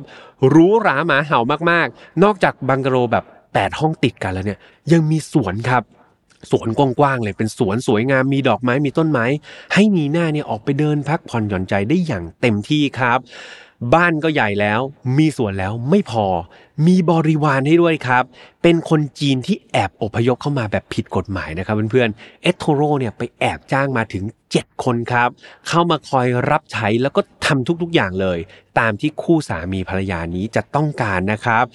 [0.53, 1.39] รู้หราหมาเห่า
[1.71, 4.59] มากๆ นอกจากบังกะโลแบบ 8 ห้องติดกันแล้วเนี่ย
[4.91, 5.83] ยังมีสวนครับ
[6.51, 9.25] สวนกว้างๆเลยเป็นสวนสวยงามมีดอกไม้มีต้นไม้
[9.73, 13.19] ให้นีหน้าเนี่ยออกไปเดินพักผ่อนหย่อนใจได้อย่างเต็มที่ครับ
[13.93, 14.81] บ้านก็ใหญ่แล้ว
[15.17, 16.25] มีสวนแล้วไม่พอ
[16.87, 18.23] มีบริวารให้ด้วยครับ
[18.63, 25.29] เป็นคนจีนที่แอบอพยพเข้ามาแบบผิดกฎหมายนะครับเพื่อนๆเอทโทโรเนี่ยไปแอบจ้างมาถึง 7 คนครับ
[25.67, 28.39] เข้ามาคอยรับใช้แล้วก็ทำทุกๆอย่างเลย
[28.79, 31.65] ตามที่คู่สามีภรรยานี้จะต้องการนะครับ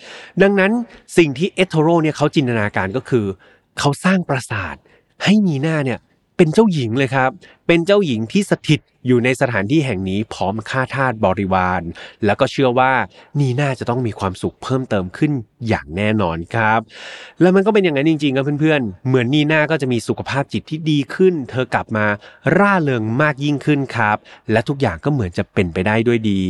[0.42, 0.72] ดังนั้น
[1.18, 3.26] สิ่งที่เอทโทโรเนี่ยเขาจินตนาการก็คือ
[3.78, 4.76] เขาสร้างปราสาท
[5.24, 5.98] ให้นีน่าเนี่ย
[6.36, 7.30] เป็นเจ้าหญิงเลยครับ
[7.66, 11.82] เป็นเจ้าหญิงที่สถิตอยู่ในสถานที่แห่งนี้พร้อมค่าทาสบริวาร
[12.24, 12.92] แล้วก็เชื่อว่า
[13.40, 15.32] นีน่าจะต้องมีความสุขเพิ่มเติมขึ้น
[15.68, 16.80] อย่างแน่นอนครับ
[17.40, 22.06] แล้วมันก็เป็นอย่างนั้นจริงๆครับเพื่อนๆ เหมือนนีน่าก็จะมีสุขภาพจิตที่ดีขึ้น เธอกลับมา
[22.58, 24.16] ร่าเริงมากยิ่งขึ้นครับ
[24.52, 26.42] และทุกอย่างก็เหมือนจะเป็นไปได้ด้วยดี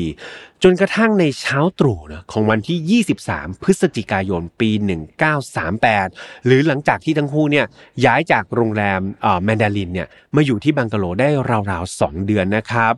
[0.66, 4.70] จนกระทั่งในเช้าตรู่นะของวันที่ 23 พฤศจิกายนปี
[5.38, 7.66] 1938 หรือหลังจากที่ทั้งคู่เนี่ย
[8.04, 9.00] ย้ายจากโรงแรม
[9.44, 11.28] แมนดารินเนี่ยมาอยู่ที่บังกะโลได้
[11.70, 12.92] ราวๆ2เดือนนะครับ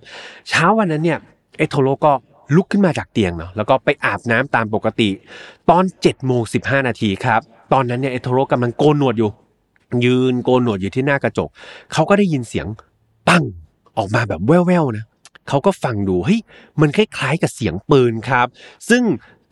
[0.49, 1.19] เช้าวันนั้นเนี่ย
[1.59, 2.12] เอโทโรก็
[2.55, 5.09] ลุกขึ้นมาจากเตียงเนาะแล้วก็ไปอาบน้ำตามปกติ
[5.71, 7.40] ตอน7จ็ดโมงสินาทีครับ
[7.73, 9.31] ตอนนั้นเนี่ยเอโทโรกำลังโกนหนวดอยู่
[10.05, 11.49] ยืนโกนหนวดอยู่ที่หน้ากระจก
[11.92, 12.66] เขาก็ได้ยินเสียง
[13.29, 13.42] ปัง
[13.97, 15.05] ออกมาแบบแว่วๆนะ
[15.49, 16.40] เขาก็ฟังดูเฮ้ย
[16.81, 18.47] มันคล้ายๆกับเสียงปืนครับ
[18.90, 19.03] ซึ่ง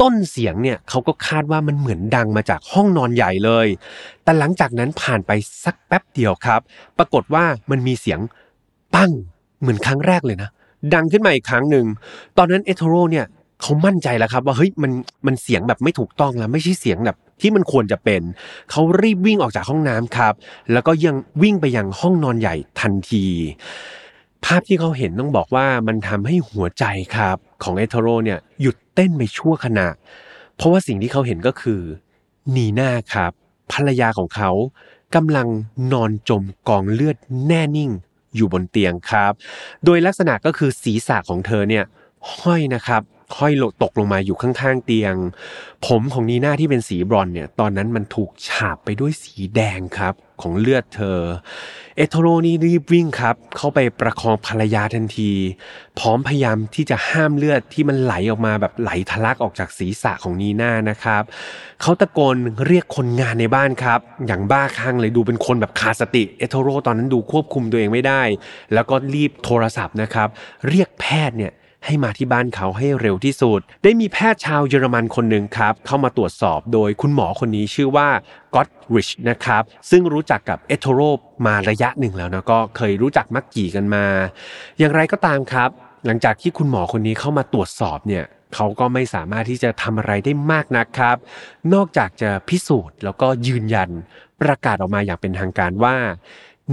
[0.03, 3.67] ต้นเสียงเนี่ยเขาก็คาดว่ามันเหมือนดังมาจากห้องนอนใหญ่เลย
[4.25, 5.31] แต่หลังจากนั้นผ่านไป
[5.65, 6.61] สักแป๊บเดียวครับ
[6.99, 8.21] ปรากฏว่ามันมีเสียง
[8.95, 9.11] ปั้ง
[9.61, 10.49] เหมือนครั้งแรกเลยนะ
[10.95, 11.87] ดังขึ้นมาอีกครั้งหนึ่ง
[12.39, 13.27] ตอนนั้นเอโทโรเนี่ย
[13.63, 14.93] เขามั่นใจแล้วครับ ว่าเฮ้ยมัน
[15.27, 18.23] มันเสียงแบบไม่ถูกต้องแล้ว ไม่ใช่เสียงแบบที่มันควรจะเป็น
[18.71, 20.35] เขารีบวิ่งออกจากห้องน้ำครับ
[20.73, 23.25] แล้วก็ยังวิ่งไปยังห้องนอนใหญ่ทันที
[24.45, 26.85] ภาพที่เขาเห็นต้องบอกว่ามันทำให้หัวใจ
[27.17, 29.89] ครับ ของเอโทโรเนี่ยหยุดเต้นไปชั่วขณะ
[30.57, 31.81] เพราะว่าสิ่งที่เขาเห็นก็คือ
[32.55, 33.33] นีน่าครับ
[33.73, 34.51] ภรรยาของเขา
[35.15, 35.49] กำลัง
[35.93, 37.91] นอนจมกองเลือดแน่นิ่ง
[38.37, 39.33] อยู่บนเตียงครับ
[39.85, 41.85] โดยลักษณะก็คือศีรษะของเธอเนี่ย
[42.37, 43.03] ห้อยนะครับ
[43.37, 45.15] ห้อยตกลงมาอยู่ข้างๆเตียง
[45.87, 51.21] ผมของนีน่าที่เป็นสีบรอนเนี่ย ตอนนั้นมันถูกฉาบไปด้วยสีแดงครับของเลือดเธอ
[51.97, 55.31] เอโทโรนี่รีบวิ่งครับ เข้าไปประคองภรรยาทันที
[55.99, 61.23] พร้อมพยายามที่จะห้ามเลือดที่มันไหลออกมาแบบไหลทะลักออกจากศีรษะของนีน่านะครับ
[61.83, 68.23] เขาตะโกนเรียกคนงานในบ้านครับ อย่างบ้าคลั่งเลยดูเป็นคนแบบขาดสติ เอโทโรตอนนั้นดูควบคุมตัวเองไม่ได้
[68.75, 70.29] แล้วก็รีบโทรศัพท์นะครับ
[70.69, 71.53] เรียกแพทย์เนี่ย
[71.85, 78.09] ให้มาที่บ้านเขาให้เร็วที่สุด ได้มีแพทย์ชาวเยอรมันคนหนึ่งครับ เข้ามาตรวจสอบโดยคุณหมอคนนี้ชื่อว่า
[78.55, 81.01] ก็อตริชนะครับ ซึ่งรู้จักกับเอโทโร
[81.47, 84.05] มาระยะหนึ่งแล้วนะก็เคยรู้จักมักกี่กันมา
[84.79, 85.71] อย่างไรก็ตามครับ
[86.07, 91.17] หลังจากที่คุณหมอคนนี้เข้ามาตรวจสอบเนี่ยเขาก็ไม่สามารถที่จะทำอะไรได้มากนักครับ
[91.75, 93.91] นอกจากจะพิสูจน์แล้วก็ยืนยัน
[94.41, 95.97] ประกาศออกมาอย่างเป็นทางการว่า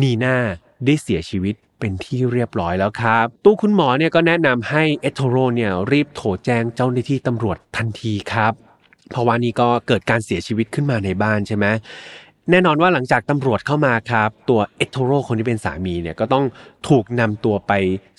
[0.02, 0.38] นีน่า
[0.86, 8.54] ได้เสียชีวิต เป็นที่เรียบร้อยแล้วครับตู้คุณหมอเนี่ยก็แนะนำให้เอโทโรเนี่ยรีบโทรแจ้งเจ้าหน้าที่ตำรวจทันทีครับ
[9.10, 11.66] เพราะว่านี่ก็เกิดการเสียชีวิตขึ้นมาในบ้านใช่ไหม
[12.52, 16.46] แน่นอนว่าหลังจากตำรวจเข้ามาครับ ตัวเอโทโรคนที่เป็นสามีเนี่ยก็ต้อง
[16.90, 17.72] ถูกนำตัวไป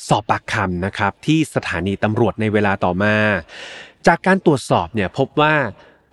[0.08, 3.14] สอบปากคำนะครับ ที่สถานีตำรวจในเวลาต่อมา
[4.06, 5.54] จากการตรวจสอบเนี่ยพบว่า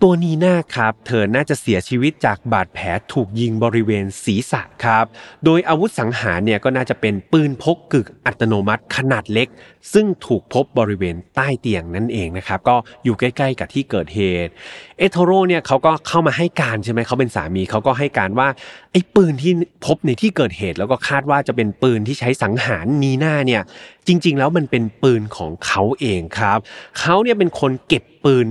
[0.04, 5.04] ตัวนีน่าครับ เธอน่าจะเสียชีวิตจากบาดแผลถูกยิงบริเวณศีรษะครับ
[5.44, 9.48] โดยอาวุธสังหารเนี่ยก็น่าจะเป็นปืนพกกึกอัตโนมัติขนาดเล็ก
[9.92, 14.52] ซึ่งถูกพบบริเวณใต้เตียงนั่นเองนะครับ ก็อยู่ใกล้ ๆ กับที่เกิดเหตุ
[14.98, 18.48] เอโทโรเนี่ยเขาก็เข้ามาให้การใช่ไหมเขาเป็นสามีเขาก็ให้การว่า
[18.92, 19.52] ไอ้ปืนที่
[19.86, 23.62] พบในที่เกิดเหตุ แล้วก็คาดว่าจะเป็นปืนที่ใช้สังหารนีน่าเนี่ย
[24.06, 26.58] จริง ๆ แล้วมันเป็นปืนของเขาเองครับ
[27.00, 28.48] เขาเนี่ยเป็นคนเก็บปืน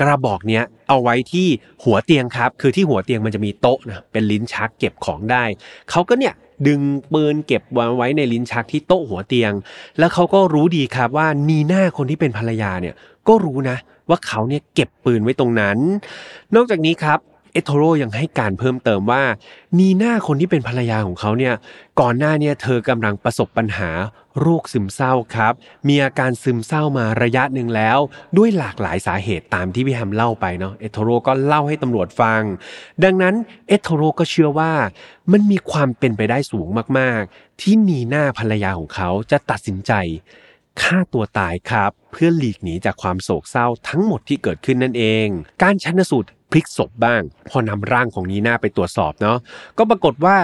[0.00, 1.46] กระบอกเนี้ยเอาไว้ที่
[1.84, 5.44] หัวเตียงครับ คือที่หัวเตียงมันจะมีโต๊ะนะเป็นลิ้นชักเก็บของได้
[5.90, 6.34] เขาก็เนี่ย
[6.66, 6.80] ดึง
[7.12, 9.52] ปืนเก็บวางไว้ในลิ้นชักที่โต๊ะหัวเตียง
[9.98, 12.94] แล้วเขาก็รู้ดีครับว่านีน่าคนที่เป็นภรรยาเนี่ย
[13.28, 13.76] ก็รู้นะ
[14.08, 15.78] ว่าเขาเนี่ยเก็บปืนไว้ตรงนั้น
[16.54, 17.18] นอกจากนี้ครับ
[17.52, 19.22] เอโทโรยังให้การเพิ่มเติมว่า
[19.78, 21.54] นีน่าคนที่เป็นภรรยาของเขาเนี่ย
[22.00, 23.90] ก่อนหน้าเนี่ยเธอกำลังประสบปัญหา
[24.40, 25.52] โรคซึมเศร้าครับ
[25.88, 27.98] มีอาการซึมเศร้ามาระยะหนึ่งแล้ว
[28.36, 32.42] ด้วยหลากหลายสาเหตุตามที่พี่แฮมเล่าไปเนาะเอโทโรก็เล่าให้ตำรวจฟัง
[33.04, 33.34] ดังนั้น
[33.68, 34.72] เอโทโรก็เชื่อว่า
[35.32, 39.92] มันมีความเป็นไปได้สูงมากๆ ที่นีน่าภรรยาของเขาจะตัดสินใจ
[40.80, 45.26] ฆ่าตัวตายครับ เพื่อหลีกหนีจากความโศกเศร้าทั้งหมดที่เกิดขึ้นนั่นเอง
[45.62, 49.38] การชันสูตร พลิกศพบ้าง พอนำร่างของนีน่าไปตรวจสอบเนาะ
[49.78, 50.36] ก็ปรากฏว่า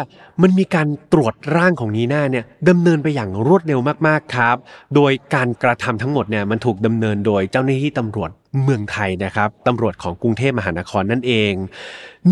[0.43, 4.57] มันมีการตรวจร่างของนีน่าเนี่ยดำเนินไปอย่างรวดเร็วมากๆครับ
[4.95, 8.31] โดยการกระทำทั้งหมดเนี่ยมันถูกดำเนินโดยเจ้าหน้าที่ตำรวจ
[8.63, 11.53] เมืองไทยนะครับตำรวจของกรุงเทพมหานครนั่นเอง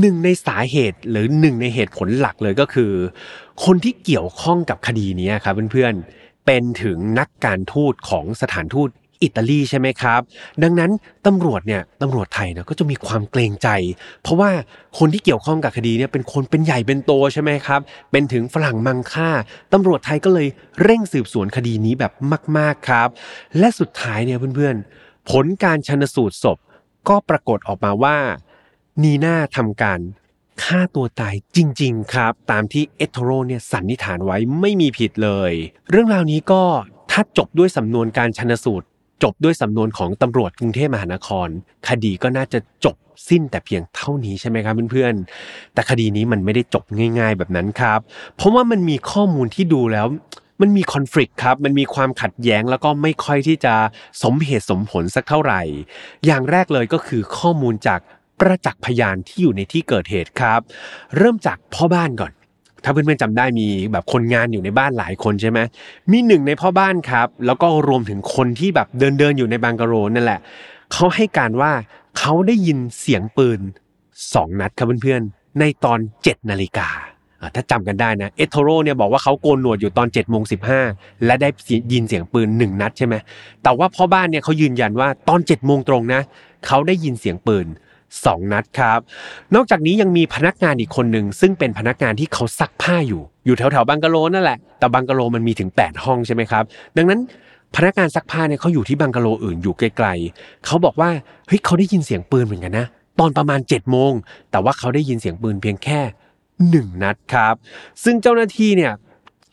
[0.00, 2.92] หนึ่งในสาเหตุหรือหนึ่งในเหตุผลหลักเลยก็คือ
[3.64, 8.88] คนที่เกี่ยวข้องกับคดีนี้ครับเพื่อนๆเป็นถึงนักการทูตของสถานทูต
[9.22, 10.20] อิตาลีใช่ไหมครับ
[10.62, 10.90] ดังนั้น
[11.26, 13.68] ตำรวจเนี่ยตำรวจไทยเนี่ยก็จะมีความเกรงใจ
[14.22, 14.50] เพราะว่า
[14.98, 17.80] คนที่เกี่ยวข้องกับคดีเนี่ยเป็นคนเป็นใหญ่เป็นโตใช่ไหมครับ
[18.10, 19.30] เป็นถึงฝรั่งมังค่า
[19.72, 20.48] ตำรวจไทยก็เลย
[20.82, 22.12] เร่งสืบสวนคดีนี้แบบ
[22.58, 23.08] มาก ๆครับ
[23.58, 26.58] และสุดท้ายเนี่ยเพื่อนๆ ผลการชันสูตรศพ
[27.08, 28.16] ก็ปรากฏออกมาว่า
[29.02, 30.00] นีน่าทำการ
[30.64, 35.52] ฆ่าตัวตายจริง ๆ ครับ ตามที่เอโทโรเนี่ยสันนิษฐานไว้ไม่มีผิดเลย
[35.90, 36.62] เรื่องราวนี้ก็
[37.10, 38.86] ถ้าจบด้วยสำนวนการชนสูตร
[39.22, 41.48] จบด้วยสำนวนของตำรวจกรุงเทพมหานคร
[41.88, 42.96] คดีก็น่าจะจบ
[43.28, 46.84] สิ้นแต่เพียงเท่านี้ใช่ไหมครับเพื่อนๆ แต่คดีนี้มันไม่ได้จบ
[47.18, 48.00] ง่าย ๆ แบบนั้นครับ
[48.36, 50.06] เพราะว่ามันมีข้อมูลที่ดูแล้ว
[50.60, 53.74] มันมีคอน FLICT ครับ มันมีความขัดแย้งแล้วก็ไม่ค่อยที่จะ
[54.22, 55.62] สมเหตุสมผลสักเท่าไหร่
[56.26, 58.00] อย่างแรกเลยก็คือข้อมูลจาก
[58.40, 60.60] ประจักษ์พยานที่อยู่ในที่เกิดเหตุครับ
[61.16, 62.32] เริ่มจากพ่อบ้านก่อน
[62.84, 65.58] ถ้าเพื่อนๆจำได้มีแบบคนงานอยู่ในบ้านหลายคนใช่ไหม
[66.10, 70.40] มีหนึ่งในพ่อบ้านครับ แล้วก็รวมถึงคนที่แบบเดินเดินอยู่ในบังกะโรนั่นแหละ
[70.92, 71.72] เขาให้การว่า
[72.18, 73.60] เขาได้ยินเสียงปืน
[74.34, 76.88] สองนัดครับเพื่อนๆในตอนเจ็ดนาฬิกา
[77.54, 80.56] ถ้าจำกันได้นะเอทโทโรเนี่ยบอกว่าเขาโกนหนวดอยู่ตอน7จ็ดโมงสิ
[81.24, 81.48] และได้
[81.92, 83.14] ยินเสียงปืนหนึ่งนัดใช่ไหม
[83.62, 86.20] แต่ว่าพ่อบ้านเนี่ยเขายืนยันว่าตอน7จ็ดโมงตรงนะ
[86.66, 87.66] เขาได้ยินเสียงปืน
[88.24, 89.00] สองนัดครับ
[89.54, 96.64] นอกจากนี้ยังมีพนักงานอีกคนหนึ่งซึ่งเป็นพนักงานที่เขาซักผ้าอยู่ อยู่แถวแถวบังกะโลนั่นแหละ แต่บังกะโลมันมีถึง 8 ห้องใช่ไหมครับ
[96.96, 97.20] ดังนั้น
[97.76, 101.10] พนักงานซักผ้าเนี่ยเขาอยู่ที่บังกะโลอื่นอยู่ไกลๆ เขาบอกว่า
[101.46, 102.86] เฮ้ยเขาได้ยินเสียงปืนเหมือนกันนะ
[103.20, 104.12] ตอนประมาณ7จ็ดโมง
[104.50, 106.00] แต่ว่าเขาได้ยินเสียงปืนเพียงแค่
[106.70, 107.54] หนึ่งนัดครับ
[108.04, 108.92] ซึ่งเจ้าหน้าที่เนี่ย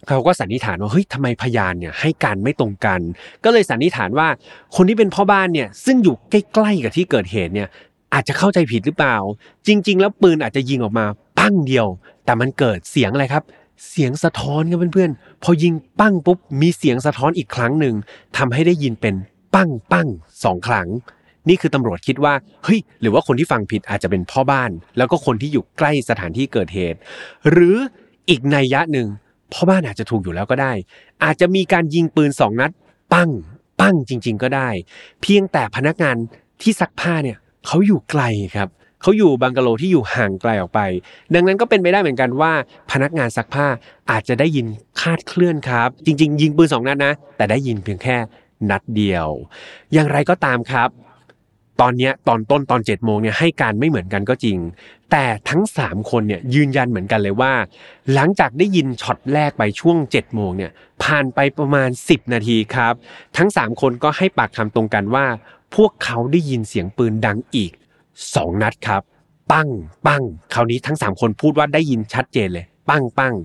[0.07, 2.99] เขาก็สันนิษฐานว่าเฮ้ยทำไมพยานเนี่ยให้การไม่ตรงกัน
[3.43, 4.27] ก็เลยสันนิษฐานว่า
[4.75, 7.67] คนที่เป็นพ่อบ้านเนี่ยซึ่งอยู่ใกล้ๆกับที่เกิดเหตุเนี่ย
[8.13, 9.17] อาจจะเข้าใจผิดหรือเปล่า
[9.67, 11.05] จริง ๆ แล้วปืนอาจจะยิงออกมา
[11.39, 11.87] ปั้งเดียว
[12.25, 13.43] แต่มันเกิดเสียงอะไรครับ
[13.89, 17.95] เสียงสะท้อนครับเพื่อนๆ พอยิงปั้งปุ๊บมีเสียงสะท้อนอีกครั้งหนึ่ง
[18.37, 19.15] ทำให้ได้ยินเป็น
[19.55, 20.07] ปั้งปั้ง
[20.43, 20.87] สองครั้ง
[21.49, 26.99] นี่คือตำรวจคิดว่าเฮ้ยหรือว่าคนที่ฟังผิดอาจจะเป็นพ่อบ้าน แล้วก็คนที่อยู่ใกล้สถานที่เกิดเหตุ
[27.49, 27.75] หรือ
[28.29, 29.07] อีกในยะหนึ่ง
[29.53, 30.73] พ่อบ้านอาจจะถูกอยู่แล้วก็ได้
[31.23, 32.71] อาจจะมีการยิงปืนสองนัด
[33.13, 33.29] ปั้ง
[33.81, 34.69] ปั้งจริง ๆ ก็ได้
[35.21, 36.15] เพียงแต่พนักงาน
[36.61, 37.37] ที่ซักผ้าเนี่ย
[37.71, 38.23] เขาอยู่ไกล
[38.55, 38.69] ครับ
[39.01, 40.79] เขาอยู่บังกะโลที่อยู่ห่างไกลออกไป
[41.33, 42.51] ดังนั้นก็เป็นไปได้เหมือนกันว่า
[42.91, 43.67] พนักงานซักผ้า
[44.11, 44.65] อาจจะได้ยิน
[45.01, 48.17] คาดเคลื่อนครับ จริง ๆ ยิงปืนสองนัดนะ แต่ได้ยินเพียงแค่
[48.69, 49.27] นัดเดียว
[49.93, 50.89] อย่างไรก็ตามครับ
[51.81, 54.57] ตอนนี้ตอนต้นตอน7จ็ดโมงเนี่ยให้การไม่เหมือนกันก็จริง
[55.11, 57.53] แต่ทั้ง 3 คนเนี่ยยืนยันเหมือนกันเลยว่า
[58.13, 60.71] หลังจากได้ยินช็อตแรกไปช่วง7จ็ดโมงเนี่ย
[61.03, 62.93] ผ่านไปประมาณ 10 นาทีครับ
[63.37, 65.25] ทั้ง 3 คนก็ให้ปากคำตรงกันว่า
[65.75, 67.71] พวกเขาได้ยินเสียงปืนดังอีก
[68.17, 69.01] 2นัดครับ
[69.51, 69.69] ปั้ง
[70.07, 73.35] ปั้งคราวนี้ทั้ง3คนพูดว่าได้ยินชัดเจนเลย ปั้งปั้ง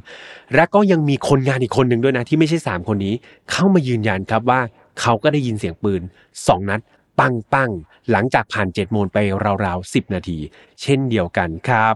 [0.55, 3.15] และก็ยังมีคนงานอีกคนหนึ่งด้วยนะที่ไม่ใช่3คนนี้
[3.51, 4.61] เข้ามายืนยันครับว่า
[5.01, 6.03] เขาก็ได้ยินเสียงปืน
[6.35, 6.81] 2นัด
[7.21, 7.71] ปังปัง
[8.11, 9.19] หลังจากผ่านเจ็ดโมงไป
[9.65, 10.39] ราวๆสิบนาที
[10.83, 11.95] เช่นเดียวกันครับ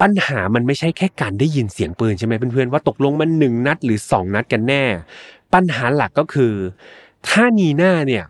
[0.00, 4.84] ปัญหามันไม่ใช่แค่การได้ยินเสียงปืนใช่ไหมเพื่อนๆว่าตกลงมันหนึ่งนัดหรือสองนัดกันแน่
[5.54, 6.54] ปัญหาหลักก็คือ
[7.28, 8.24] ถ้านีน่าเนี่ย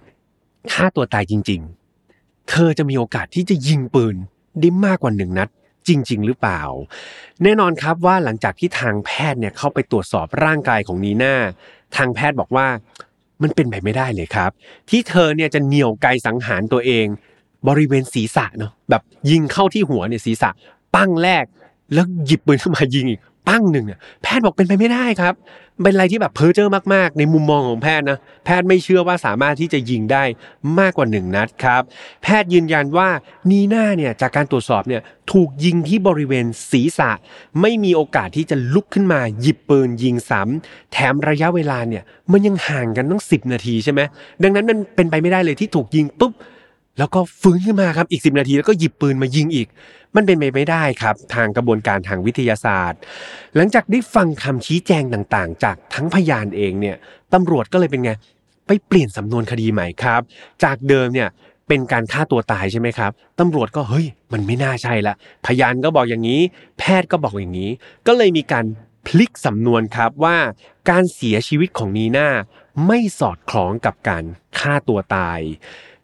[0.72, 1.60] ฆ่าตัวตายจริง
[2.04, 4.16] ๆ เธอจะมีโอกาสที่จะยิงปืน
[4.60, 5.48] ได้มากกว่าหนึ่งนัด
[5.88, 6.60] จริง ๆ หรือเปล่า
[7.42, 11.34] แน่นอนครับว่าหลังจากที่ทางแพทย์เนี่ยเข้าไปตรวจสอบร่างกายของนีน่า
[11.96, 12.66] ทางแพทย์บอกว่า
[13.42, 14.50] มันเป็นไปไม่ได้เลยครับ
[14.90, 17.06] ที่เธอเนี่ยจะเหนี่ยวไกสังหารตัวเอง
[17.68, 20.50] บริเวณศีรษะเนาะแบบยิงเข้าที่หัวเนี่ยศีรษะ
[20.94, 21.44] ปั้งแรก
[21.94, 25.34] แล้วหยิบปืนขึ้นมายิงอีก ปั้งหนึ่งเนี่ยแพทย์บอกเป็นไปไม่ได้ครับ
[25.82, 30.24] เป็นอะไรที่แบบเพ้อเจ้อมากๆ ในมุมมองของแพทย์นะแพทย์ไม่เชื่อว่าสามารถที่จะยิงได้
[30.78, 31.82] มากกว่าหนึ่งนัดครับ
[32.22, 33.08] แพทย์ยืนยันว่า
[33.50, 35.02] นีน่าเนี่ยจากการตรวจสอบเนี่ย
[35.32, 37.10] ถูกยิงที่บริเวณศีรษะ
[37.60, 42.02] ไม่มีโอกาสที่จะลุกขึ้นมาหยิบปืนยิงซ้ำแถมระยะเวลาเนี่ย
[42.32, 44.00] มันยังห่างกันตั้งสินาทีใช่ไหม
[44.42, 46.32] ดังนั้นมันเป็นไปไม่ได้เลยที่ถูกยิงปุ๊บ
[46.98, 49.68] แล้วก็ฟื้นขึ้นมาครับอีก 10 นาทีแล้วก็หยิบปืนมายิงอีก
[50.16, 53.00] มันเป็นไปไม่ได้ครับ ทางกระบวนการทางวิทยาศาสตร์
[53.56, 56.96] หลังจากได้ฟังคำชี้แจงต่างๆ จากทั้งพยานเองเนี่ย
[57.34, 58.12] ตำรวจก็เลยเป็นไง
[58.66, 60.20] ไปเปลี่ยนสำนวนคดีใหม่ครับ
[60.64, 61.28] จากเดิมเนี่ย
[61.68, 65.14] เป็นการฆ่าตัวตายใช่ไหมครับตำรวจก็เฮ้ยมันไม่น่าใช่ละ
[65.46, 66.40] พยานก็บอกอย่างนี้
[66.78, 67.70] แพทย์ก็บอกอย่างนี้
[68.06, 68.64] ก็เลยมีการ
[69.06, 70.36] พลิกสำนวนครับว่า
[70.90, 72.28] การเสียชีวิตของนีน่า
[72.86, 74.24] ไม่สอดคล้องกับการ
[74.58, 75.40] ฆ่าตัวตาย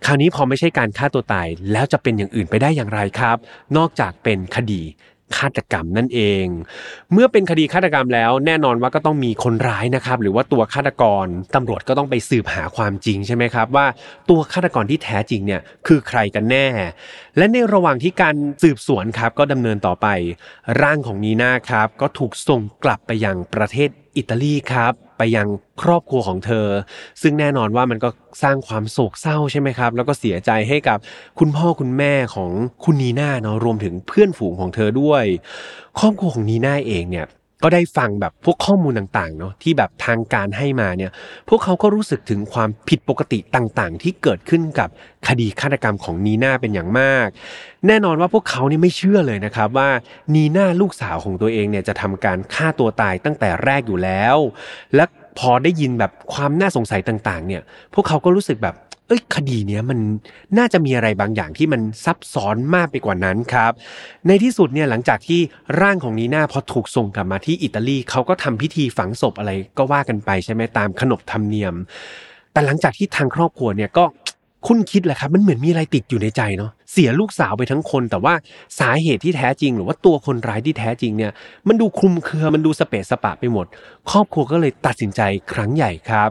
[0.06, 3.36] คราวนี้พอไม่ใช่การฆ่าตัวตายแล้วจะเป็นอย่างอื่นไปได้อย่างไรครับ
[3.76, 4.82] นอกจากเป็นคดี
[5.38, 6.46] ฆาตกรรมนั่นเอง
[7.12, 13.86] เมื่อเป็นคดีฆาตกรรมแล้ว แน่นอนว่าก็ต้องมีคนร้ายนะครับ หรือว่าตัวฆาตกรตำรวจก็ต้องไปสืบหาความจริงใช่ไหมครับ ว่า
[14.28, 16.66] ตัวฆาตกรที่แท้จริงเนี่ยคือใครกันแน่
[17.36, 20.06] และในระหว่างที่การสืบสวนครับก็ดำเนินต่อไป
[20.82, 25.46] ร่างของนีน่าครับ ก็ถูกส่งกลับไปยังประเทศอิตาลีครับ ไปยัง
[25.82, 26.66] ครอบครัวของเธอ
[27.22, 28.08] ซึ่งแน่นอนว่ามันก็
[28.42, 30.98] สร้างความโศกเศร้าใช่ไหมครับ แล้วก็เสียใจให้กับ
[31.38, 32.50] คุณพ่อคุณแม่ของ
[32.84, 35.24] คุณนีน่าเนาะรวมถึงเพื่อนฝูงของเธอด้วย
[35.98, 37.26] ครอบครัวของนีน่าเองเนี่ย
[37.62, 41.10] ก็ได้ฟังแบบพวกข้อมูลต่างๆเนาะที่แบบทางการให้มาเนี่ย
[41.48, 44.88] พวกเขาก็รู้สึกถึงความผิดปกติต่างๆ ที่เกิดขึ้นกับ
[45.28, 47.28] คดีฆาตกรรมของนีน่าเป็นอย่างมาก
[47.86, 49.90] แน่นอนว่าพวกเขานี่ไม่เชื่อเลยนะครับว่า
[50.34, 54.36] นีน่าลูกสาวของตัวเองเนี่ยจะทำการฆ่าตัวตายตั้งแต่แรกอยู่แล้ว
[54.94, 55.04] และ
[55.38, 57.62] พอได้ยินแบบความน่าสงสัยต่างๆ เนี่ย
[57.94, 58.74] พวกเขาก็รู้สึกแบบ
[59.08, 59.98] เอ้ยคดีเนี้ยมัน
[60.58, 63.72] น่าจะมีอะไรบางอย่างที่มันซับซ้อนมากไปกว่านั้นครับ
[64.26, 65.40] ในที่สุดเนี่ยหลังจากที่
[65.80, 71.74] ร่างของนีน่าพอถูกส่งกลับมาที่อิตาลีเขาก็ทำพิธีฝังศพอะไรก็ว่ากันไปใช่ไหมตามขนบธรรมเนียม
[72.52, 74.04] แต่หลังจากที่ทางครอบครัวเนี่ยก็
[74.66, 78.34] คุณคิดแหละครับมันเหมือนมีอะไรติดอยู่ในใจเนาะเสียลูกสาวไปทั้งคน แต่ว่า
[78.80, 81.32] สาเหตุที่แท้จริง หรือว่าตัวคนร้ายที่แท้จริงเนี่ย
[81.68, 83.66] มันดูคลุมเครือมันดูสเปะสปะไปหมด
[84.10, 85.20] ครอบครัวก็เลยตัดสินใจ
[85.52, 86.30] ครั้งใหญ่ครับ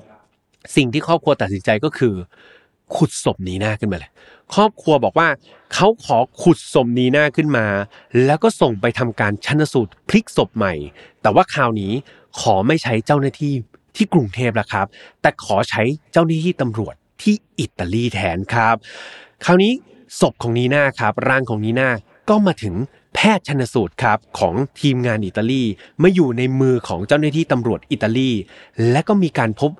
[0.76, 2.16] สิ่งที่ครอบครัวตัดสินใจก็คือ
[2.96, 4.12] ขุดศพนีน่าขึ้นมาเลย
[4.54, 5.30] ครอบครัวบอกว่า
[5.74, 7.66] เขาขอขุดศพนีน่าขึ้นมา
[8.26, 10.74] แล้วก็ส่งไปทำการชันสูตรพลิกศพใหม่
[11.22, 11.94] แต่ว่าคราวนี้
[12.40, 13.54] ขอไม่ใช้เจ้าหน้าที่
[13.96, 14.88] ที่กรุงเทพแล้วครับ
[15.22, 18.76] แต่ขอใช้เจ้าหน้าที่ตำรวจที่อิตาลีแทนครับ
[19.46, 19.74] คราวนี้
[20.20, 21.90] ศพของนีน่าครับร่างของนีน่า
[22.30, 22.76] ก็มาถึง
[23.16, 25.64] แพทย์ชนสูตรครับของทีมงานอิตาลี
[26.02, 28.32] มาอยู่ในมือของเจ้าหน้าที่ตำรวจอิตาลี
[28.92, 29.72] และก็มีการพบ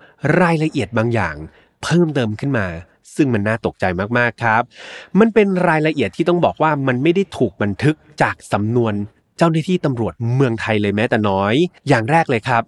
[0.42, 1.36] รายละเอียดบางอย่าง
[1.84, 2.68] เพิ่มเติมขึ้นมา
[3.18, 3.86] ซึ่งมันน่าตกใจ
[4.18, 4.64] มากๆครับ
[5.20, 8.94] มันเป็นรายละเอียดที่ต้องบอกว่ามันไม่ได้ถูกบันทึกจากสำนวน
[9.38, 11.54] เจ้าหน้าที่ตำรวจเมืองไทยเลยแม้แต่น้อย
[11.88, 12.64] อย่างแรกเลยครับ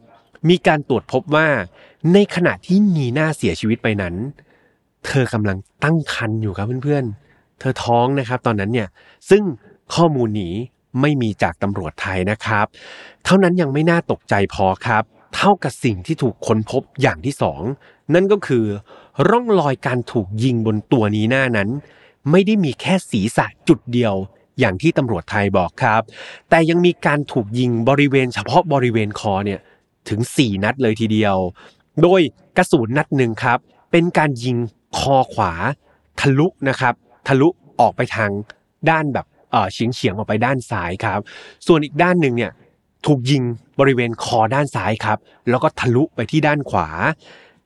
[0.50, 1.48] มีการตรวจพบว่า
[2.14, 4.16] ในขณะที่นีน่าเสียชีวิตไปนั้น
[5.06, 8.88] เธอกำลังตั้งครรภ์อยู่ครับเพื่อนๆ เธอท้องนะครับตอนนั้นเนี่ย
[9.30, 9.44] ซึ่ง
[9.96, 10.54] ข้อมูลนี้
[11.02, 12.66] ไม่มีจากตำรวจไทยนะครับ
[13.26, 15.04] เท่านั้นยังไม่น่าตกใจพอครับ
[15.36, 17.62] เท่ากับสิ่งที่ถูกค้นพบอย่างที่สอง
[18.14, 18.66] นั่นก็คือ
[19.28, 21.70] ร่องรอยการถูกยิงบนตัวนีน่านั้น
[22.32, 24.16] ไม่ได้มีแค่ศีรษะจุดเดียว
[24.60, 26.02] อย่างที่ตำรวจไทยบอกครับ
[26.50, 29.60] แต่ยังมีการถูกยิงบริเวณเฉพาะบริเวณคอเนี่ย
[30.10, 31.36] ถึง 4 นัดเลยทีเดียว
[32.02, 32.22] โดย
[32.58, 33.60] กระสุนนัดหนึ่งครับ
[33.92, 34.58] เป็นการยิง
[34.98, 35.54] คอขวา
[36.20, 36.94] ทะลุนะครับ
[37.28, 37.48] ทะลุ
[37.80, 38.32] ออกไปทาง
[38.90, 39.26] ด้านแบบ
[39.74, 41.20] เฉียงเฉียงๆออกไปด้านซ้ายครับ
[41.68, 42.52] ส่วนอีกด้านหนึ่งเนี่ย
[43.06, 43.44] ถูกยิง
[43.80, 45.18] บริเวณคอด้านซ้ายครับ
[45.50, 46.88] แล้วก็ทะลุไปที่ด้านขวา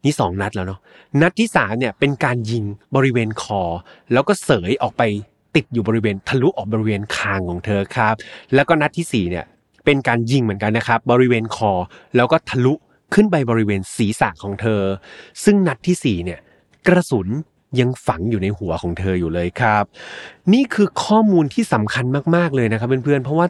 [0.06, 0.80] นี่สองนัดแล้วเนาะ
[1.22, 2.64] นัดที่สามเนี่ยเป็นการยิง
[2.96, 3.62] บริเวณคอ
[4.14, 5.04] แล้วก็เสยออกไป
[5.56, 8.16] ติดอยู่บริเวณทะลุออกบริเวณคางของเธอครับ
[8.54, 9.46] แล้วก็นัดที่สี่เนี่ย
[9.86, 11.72] เป็นการยิงเหมือนกันนะครับ บริเวณคอ
[12.16, 12.74] แล้วก็ทะลุ
[13.14, 14.82] ขึ้นไปบริเวณศีรษะของเธอ
[15.44, 16.40] ซึ่งนัดที่สี่เนี่ย
[16.88, 17.28] กระสุน
[17.80, 19.84] ยังฝังอยู่ในหัวของเธออยู่เลยครับ
[20.54, 23.48] นี่คือข้อมูลที่สำคัญมากๆเลยนะครับเพื่อนๆเพราะว่า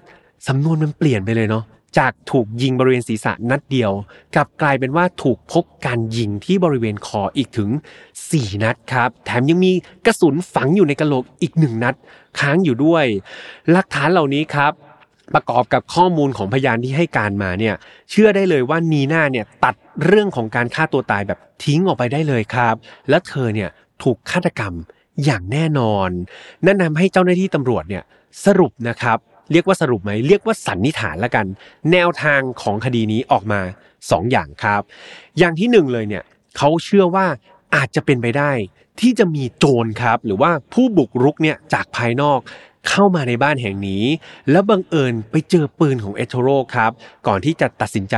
[0.47, 1.63] สำนวนมันเปลี่ยนไปเลยเนาะ
[1.97, 3.91] จากถูกยิงบริเวณศีรษะนัดเดียว
[4.35, 7.69] กลับกลายเป็นว่าถูกพบการยิงที่บริเวณคออีกถึง
[8.17, 9.71] 4 นัดครับ แถมยังมี
[10.05, 11.95] กระสุนฝังอยู่ในกระโหลกอีกหนึ่งนัด
[12.39, 13.05] ค้างอยู่ด้วย
[13.71, 14.73] หลักฐานเหล่านี้ครับ
[15.33, 17.75] ประกอบกับข้อมูลของพยานที่ให้การมาเนี่ย
[18.09, 19.75] เชื่อได้เลยว่านีน่าเนี่ยตัด
[20.05, 22.75] เรื่องของการฆ่าตัวตายแบบทิ้งออกไปได้เลยครับ
[23.09, 23.69] และเธอเนี่ย
[24.03, 24.73] ถูกฆาตกรรม
[25.25, 26.09] อย่างแน่นอน
[26.65, 28.03] นั่นทำให้เจ้าหน้าที่ตำรวจเนี่ย
[28.45, 29.17] สรุปนะครับ
[29.53, 31.45] เรียกว่าสรุปไหมเรียกว่าสันนิษฐานละกัน
[31.91, 33.61] แนวทางของคดีนี้ออกมา
[33.95, 34.81] 2 อย่างครับ
[35.37, 36.23] อย่างที่หนึ่งเลยเนี่ย
[36.57, 37.27] เขาเชื่อว่า
[37.75, 38.51] อาจจะเป็นไปได้
[38.99, 42.39] ที่จะมีโจรครับ หรือว่าผู้บุกรุกเนี่ยจากภายนอก
[42.89, 44.03] เข้ามาในบ้านแห่งนี้
[44.51, 46.91] แล้วบังเอิญไปเจอปืนของเอโทโรครับ
[47.27, 48.15] ก่อนที่จะตัดสินใจ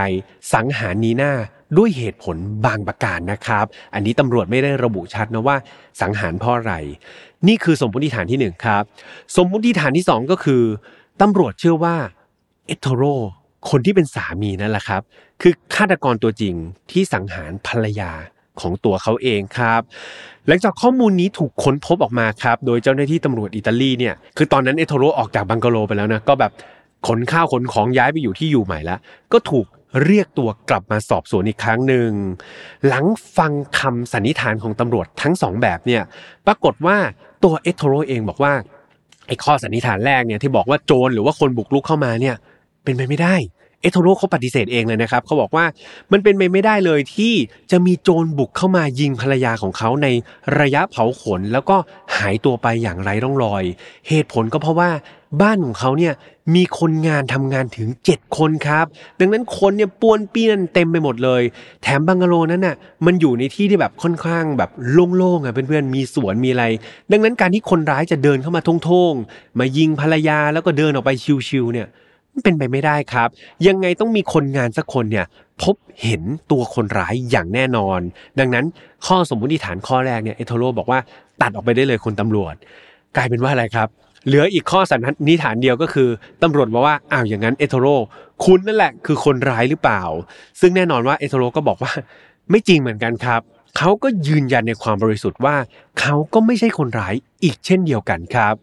[0.53, 1.33] สังหารนีน่า
[1.77, 5.57] ด้วยเหตุผลบางประการนะครับ อันนี้ตำรวจไม่ได้ระบุชัดนะว่า
[6.01, 6.73] สังหารเพราะอะไร
[7.47, 8.83] นี่คือสมมติฐานที่หนึ่งครับ
[9.35, 10.63] สมมติฐานที่สองก็คือ
[11.21, 11.95] ตำรวจเชื่อว่า
[12.67, 13.03] เอโทโร
[13.69, 15.01] คนที่เป็นสามีนั่นแหละครับ
[15.41, 16.55] คือฆาตกรตัวจริง
[16.91, 18.11] ที่สังหารภรรยา
[18.59, 19.81] ของตัวเขาเองครับ
[20.47, 26.51] หลังจากข้อมูลนี้ถูกค้นพบออกมาครับ โดยเจ้าหน้าที่ตำรวจอิตาลีเนี่ย คือตอนนั้นเอโทโรออกจากบังกะโลไปแล้วนะ ก็แบบ
[27.07, 28.99] ขนข้าวขนของย้ายไปอยู่ที่อยู่ใหม่แล้ว
[29.33, 29.65] ก็ถูก
[30.05, 32.09] เรียกตัวกลับมาสอบสวนอีกครั้งหนึ่ง
[32.87, 33.05] หลัง
[33.37, 36.03] ฟังคำสันนิษฐานของตำรวจทั้งสองแบบเนี่ย
[36.47, 36.97] ปรากฏว่า
[37.43, 38.53] ตัวเอโทโรเองบอกว่า
[39.27, 42.35] ไอ้ข้อสันนิษฐานแรกเนี่ยที่บอกว่าโจรหรือว่าคนบุกรุกเข้ามาเนี่ย
[42.83, 43.35] เป็นไปไม่ได้
[43.85, 45.65] เอโทโรเขาปฏิเสธเองเลยนะครับเขาบอกว่า
[46.11, 47.33] มันเป็นไปไม่ได้เลยที่
[47.71, 50.07] จะมีโจรบุกเข้ามายิงภรรยาของเขาใน
[50.59, 51.75] ระยะเผาขน แล้วก็
[52.17, 53.63] หายตัวไปอย่างไร้ร่องรอย
[54.07, 54.89] เหตุผลก็เพราะว่า
[55.41, 56.13] บ้านของเขาเนี่ย
[56.55, 58.85] มีคนงานทำงานถึง 7 คนครับ
[59.19, 61.41] ดังนั้นคนเนี่ยปวนเปี้ยนเต็มไปหมดเลย
[61.83, 64.69] แถมบังกะโลนั้นน่ะมันอยู่ในที่ที่แบบค่อนข้างแบบ
[65.17, 66.65] โล่งๆอะเพื่อนๆมีสวนมีอะไร
[67.11, 68.69] ดังนั้นการที่คนร้ายจะเดินเข้ามาท
[69.11, 71.11] งๆมายิงภรรยาแล้วก็เดินออกไป
[71.49, 71.87] ชิวๆเนี่ย
[72.43, 73.29] เป็นไปไม่ได้ครับ
[73.67, 75.25] ยังไงต้องมีคนงานสักคนเนี่ย
[75.63, 76.21] พบเห็น
[76.51, 77.99] ตัวคนร้ายอย่างแน่นอน
[78.39, 78.65] ดังนั้น
[79.05, 80.99] ข้อสมมติฐานข้อแรกเนี่ยเอโทโรบอกว่า
[81.41, 82.55] ตัดออกไปได้เลยคนตำรวจ
[83.15, 83.89] กลายเป็นว่าอะไรครับ
[84.25, 86.09] เหลืออีกข้อสันนิษฐานเดียวก็คือ
[86.43, 87.87] ตำรวจบอกว่าอ้าวอย่างนั้นเอโทโร
[88.43, 90.03] คุณนั่นแหละคือคนร้ายหรือเปล่า
[90.59, 91.91] ซึ่งแน่นอนว่าเอโทโรก็บอกว่า
[92.49, 93.41] ไม่จริงเหมือนกันครับ
[93.77, 95.55] เขาก็ยืนยันในความบริสุทธิ์ว่า
[95.99, 98.55] เขาก็ไม่ใช่คนร้ายอีกเช่นเดียวกันครับ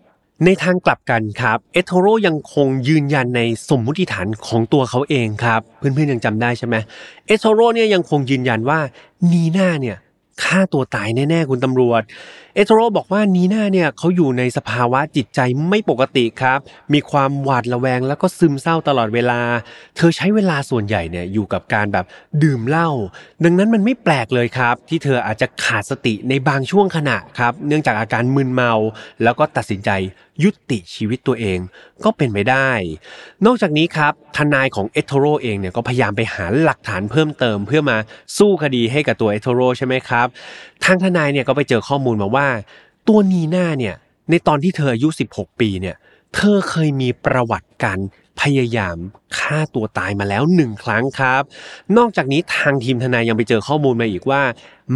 [0.45, 6.77] ในทางกลับกันครับเอโทโรยังคงยืนยันในสมมุติฐานของตัวเขาเองครับ เพื่อนๆยังจำได้ใช่ไหม
[7.27, 8.79] เอโทโรเนี่ยยังคงยืนยันว่า
[9.33, 9.97] นีน่าเนี่ย
[10.45, 12.03] ฆ่าตัวตายแน่ๆคุณตำรวจ
[12.55, 16.59] เอโทโรบอกว่านีน่าเนี่ยเขาอยู่ในสภาวะจิตใจไม่ปกติครับ
[16.93, 19.41] มีความหวาดระแวงแล้วก็ซึมเศร้าตลอดเวลา
[19.97, 22.05] เธอใช้เวลาส่วนใหญ่เนี่ยอยู่กับการแบบ
[22.43, 22.89] ดื่มเหล้า
[23.45, 28.73] ดังนั้นมันไม่แปลกเลยครับ ที่เธออาจจะขาดสติในบางช่วงขณะครับ เนื่องจากอาการมึนเมา
[29.23, 29.91] แล้วก็ตัดสินใจ
[30.43, 31.59] ยุติชีวิตตัวเอง
[32.05, 32.71] ก็เป็นไปได้
[33.47, 37.97] นอกจากนี้ครับทนายของเอโทโรเองเนี่ยก็พยายามไปหาหลักฐานเพิ่มเติม เพื่อมา
[38.39, 40.27] สู้คดีให้กับตัวเอโทโรใช่ไหมครับ
[40.85, 42.49] ทางทนายเนี่ยก็ไปเจอข้อมูลมาว่า
[43.09, 43.95] ตัวนีน่าเนี่ย
[44.31, 45.97] ในตอนที่เธออายุ 16 ปีเนี่ย
[46.35, 47.99] เธอเคยมีประวัติการ
[48.41, 48.97] พยายาม
[49.39, 51.43] ฆ่าตัวตายมาแล้วหนึ่งครั้งครับ
[51.97, 54.43] นอกจากนี้ทางทีมทนายยังไปเจอข้อมูลมาอีกว่า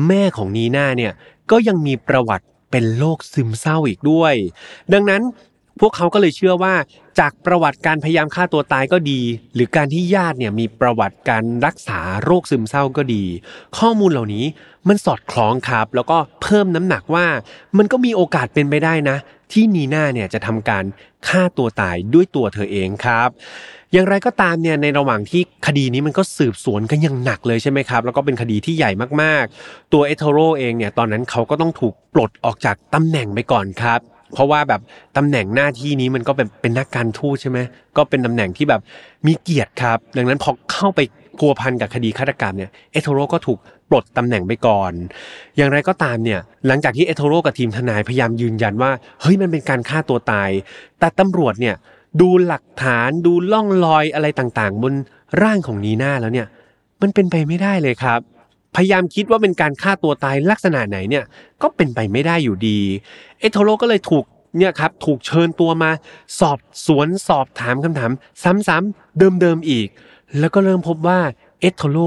[0.07, 1.13] แม่ของนีน่าเนี่ย
[1.51, 4.35] ก็ยังมีประวัติ เป็นโรคซึมเศร้าอีกด้วย
[4.93, 5.23] ดังนั้น
[5.81, 6.75] พวกเขาก็เลยเชื่อว่า
[7.19, 9.21] จากประวัติการพยายามฆ่าตัวตายก็ดี
[9.55, 13.25] หรือการที่ญาติเนี่ยมีประวัติการรักษาโรคซึมเศร้าก็ดี
[13.79, 14.45] ข้อมูลเหล่านี้
[14.89, 17.27] มันสอดคล้องครับ แล้วก็เพิ่มน้ำหนักว่า
[17.79, 19.17] มันก็มีโอกาสเป็นไปได้นะ
[19.53, 20.85] ที่นีน่าเนี่ยจะทำการ
[21.29, 23.29] ฆ่าตัวตายด้วยตัวเธอเองครับ
[23.93, 28.91] อย่างไรก็ตามเนี่ยในระหว่างที่คดีนี้มันก็สืบสวนกันอย่างหนักเลยใช่ไหมครับ แล้วก็เป็นคดีที่ใหญ่
[29.23, 34.01] มากๆ ตัวเอโทโรเองเนี่ยตอนนั้นเขาก็ต้องถูกปลดออกจากตำแหน่งไปก่อนครับ
[34.35, 34.81] เพราะว่าแบบ
[35.17, 37.59] ตำแหน่งหน้าที่นี้มันก็เป็นเป็นนักการทูตใช่ไหม
[37.97, 38.81] ก็เป็นตำแหน่งที่แบบ
[39.27, 41.01] มีเกียรติครับ ดังนั้นพอเข้าไป
[41.39, 43.59] พัวพันกับคดีฆาตกรรมเนี่ยเอโทโรก็ถูก
[43.91, 44.93] ปลดตำแหน่งไปก่อน
[45.57, 50.51] อย่างไรก็ตามเนี่ยหลังจากที่เอโทโรกับทีมทนายพยายามยืนยันว่าเฮ้ยมันเป็นการฆ่าตัวตาย
[50.99, 51.75] แต่ตำรวจเนี่ย
[52.21, 54.93] ดูหลักฐานดูล่องรอยอะไรต่างๆ บน
[55.43, 56.47] ร่างของนีน่าแล้วเนี่ย
[57.03, 58.21] มันเป็นไปไม่ได้เลยครับ
[58.75, 61.25] พยายามคิดว่าเป็นการฆ่าตัวตายลักษณะไหนเนี่ย
[61.63, 62.79] ก็เป็นไปไม่ได้อยู่ดี
[63.41, 64.25] เอโทโรก็เลยถูก
[64.59, 65.91] เนี่ยครับถูกเชิญตัวมา
[66.41, 68.11] สอบสวนสอบถามคำถาม
[68.69, 69.89] ซ้ำๆเดิมๆอีก
[70.39, 71.21] แล้วก็เริ่มพบว่า
[71.61, 71.99] เอโทโร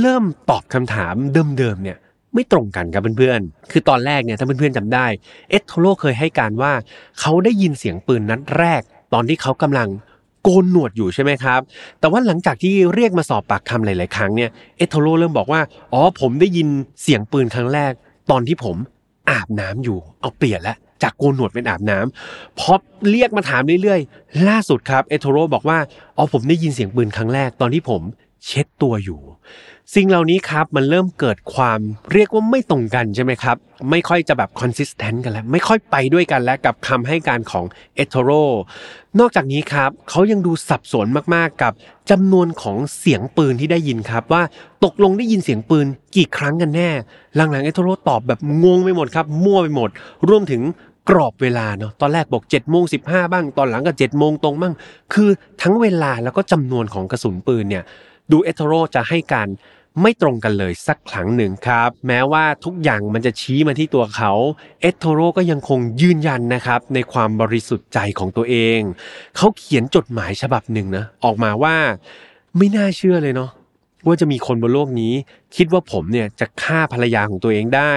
[0.00, 1.98] เริ่มตอบคำถามเดิมๆเนี่ย
[2.34, 5.06] ไม่ตรงกันครับเพื่อนๆ คือตอนแรกเนี่ยถ้าเพื่อนๆจำได้
[5.50, 6.72] เอโทโรเคยให้การว่า
[7.20, 8.82] เขาได้ยินเสียงปืนนัดแรก
[9.12, 9.88] ตอนที่เขากำลัง
[10.42, 11.60] โกนหนวดอยู่ใช่ไหมครับ
[12.00, 15.60] แต่ว่าหลังจากที่เรียกมาสอบปากคำหลาย ๆ ครั้งเนี่ย เอทโทโรเริ่มบอกว่า
[15.92, 16.68] อ๋อ ผมได้ยิน
[17.02, 17.92] เสียงปืนครั้งแรก
[18.30, 18.76] ตอนที่ผม
[19.30, 22.72] อาบน้ำอยู่ เอาเปลี่ยนละจากโกนหนวดเป็นอาบน้ำพอ
[23.10, 25.78] เรียกมาถามเรื่อย ๆ ล่าสุดครับ เอทโทโรบอกว่า
[26.16, 28.02] อ๋อ ผมได้ยินเสียงปืนครั้งแรกตอนที่ผม
[28.46, 29.20] เช็ดตัวอยู่
[29.94, 31.80] สิ่งเหล่านี้ครับมันเริ่มเกิดความ
[32.12, 33.56] เรียกว่าไม่ตรงกันใช่ไหมครับ
[33.90, 38.30] ไม่ค่อยจะแบบ consistent กันแล้ว ไม่ค่อยไปด้วยกันแล้วกับคำให้การของเอโทโร
[39.20, 41.72] นอกจากนี้ครับเขายังดูสับสนมากๆกับ
[42.10, 44.42] จำนวนของเสียงปืนที่ได้ยินครับ ว่า
[44.84, 45.86] ตกลงได้ยินเสียงปืน
[46.16, 46.90] กี่ครั้งกันแน่
[47.34, 49.90] หลังๆเอโทโรตอบแบบงงไปหมดครับ มั่วไปหมด
[50.28, 50.62] รวมถึง
[51.10, 54.74] กรอบเวลาเนาะตอนแรกบอก7จ็ดโมงสิบ้าง ตอนหลังก็7จ็ดโมงตรงบ้าง
[55.12, 55.28] คือ
[55.62, 57.84] ทั้งเวลาแล้วก็จำนวนของกระสุนปืนเนี่ย
[58.30, 59.48] ดูเอโทโรจะให้การ
[60.02, 64.32] ไม่ตรงกันเลยสักครั้งหนึ่งครับ แม้ว่าทุกอย่างมันจะชี้มาที่ตัวเขา
[64.80, 68.80] เอโทโรก็ยังคงยืนยันนะครับ ในความบริสุทธิ์ใจของตัวเอง
[69.36, 71.76] เขาเขียนจดหมายฉบับหนึ่งนะออกมาว่า
[72.56, 73.50] ไม่น่าเชื่อเลยเนาะ
[74.06, 75.14] ว่าจะมีคนบนโลกนี้
[75.56, 77.94] คิดว่าผมเนี่ยจะฆ่าภรรยาของตัวเองได้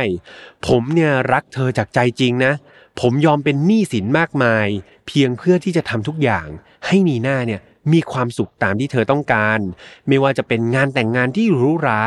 [0.68, 2.54] ผมเนี่ยรักเธอจากใจจริงนะ
[3.00, 4.68] ผมยอมเป็นหนี้สินมากมาย
[5.08, 6.48] เพียงเพื่อที่จะทำทุกอย่าง
[6.86, 7.62] ให้นีน่าเนี่ย
[7.94, 9.60] มีความสุขตามที่เธอต้องการ
[10.08, 12.02] ไม่ว่าจะเป็นงานแต่งงานที่หรูหรา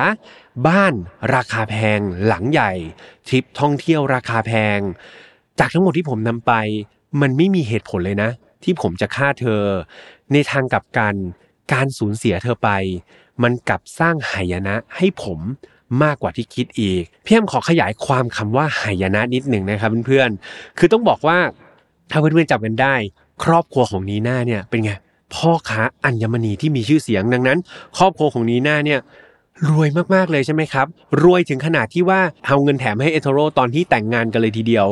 [0.66, 0.94] บ้าน
[1.34, 2.72] ราคาแพง หลังใหญ่
[3.28, 4.78] ทริปท่องเที่ยวราคาแพง
[5.58, 6.52] จากทั้งหมดที่ผมนำไป
[7.20, 8.30] มันไม่มีเหตุผลเลยนะ
[8.64, 9.62] ที่ผมจะฆ่าเธอ
[10.32, 11.14] ในทางกลับกัน
[11.72, 12.70] การสูญเสียเธอไป
[13.42, 15.38] มันกลับสร้างหายนะให้ผม
[16.02, 21.38] มากกว่าที่คิดอีกพี่แอมขอขยายความคำว่าหายนะนิดหนึ่งนะครับเพื่อนๆ คือต้องบอกว่า
[22.10, 22.94] ถ้าเพื่อนๆจำกันได้
[23.44, 24.92] ครอบครัวของนีน่าเนี่ยเป็นไง
[25.34, 27.58] พ่อค้าอัญมณีที่มีชื่อเสียงดังนั้น
[27.98, 29.00] ครอบครัวของนีน่าเนี่ย
[29.68, 30.86] รวยมากๆเลยใช่ไหมครับ
[31.22, 34.86] รวยถึงขนาดที่ว่าเอาเงินแถมให้เอโทโรตอนที่แต่งงานกันเลยทีเดียว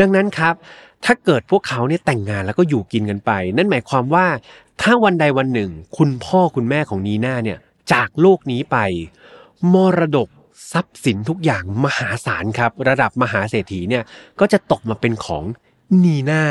[0.00, 0.54] ดังนั้นครับ
[1.04, 4.26] ถ้าเกิดพวกเขาเนี่ยแต่งงานแล้วก็อยู่กินกันไป นั่นหมายความว่า
[4.82, 7.58] ถ้าวันใดวันหนึ่ง คุณพ่อคุณแม่ของนีน่าเนี่ย
[7.92, 8.76] จากโลกนี้ไป
[9.74, 10.28] มรดก
[10.72, 14.04] ทรัพย์สินทุกอย่างมหาศาลครับ ระดับมหาเศรษฐีเนี่ย
[14.40, 15.44] ก็จะตกมาเป็นของ
[16.06, 16.42] นีน่า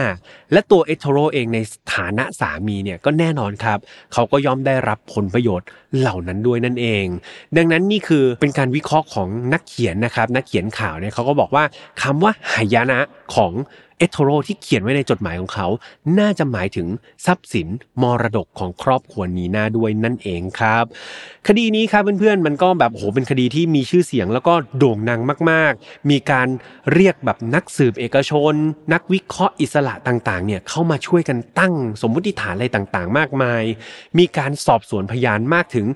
[0.51, 1.59] และตัวเอโทโรเองใน
[1.93, 3.79] ฐานะสามีเนี่ยก็แน่นอนครับ
[4.13, 5.67] เขาก็ย่อมได้รับผลประโยชน์
[5.99, 7.05] เหล่านั้นด้วยนั่นเอง
[7.57, 11.63] ดังนั้นนี่คือเป็นการวิเคราะห์ของนักเขียนนะครับ นักเขียนข่าวเนี่ยเขาก็บอกว่า
[12.01, 12.99] คำว่าหายนะ
[13.35, 13.53] ของ
[13.97, 15.67] เอโทโรที่เขียนไว้ในจดหมายของเขา
[16.19, 16.87] น่าจะหมายถึง
[17.25, 17.67] ทรัพย์สิน
[18.01, 20.85] มรดกของครอบครัวนีน่าด้วยนั่นเองครับ
[21.47, 25.21] คดีนี้ครับเพื่อนๆมันก็แบบโหเป็นคดีที่มีชื่อเสียงแล้วก็โด่งดัง
[25.51, 26.47] มากๆ มีการ
[26.93, 28.53] เรียกแบบนักสืบเอกชน
[28.93, 33.63] นักวิเคราะห์อิสระต่างๆเนี่ยเข้ามาช่วยกันตั้งสมมติฐานอะไรต่างๆ มากมาย
[34.17, 35.87] มีการสอบสวนพยานมากถึง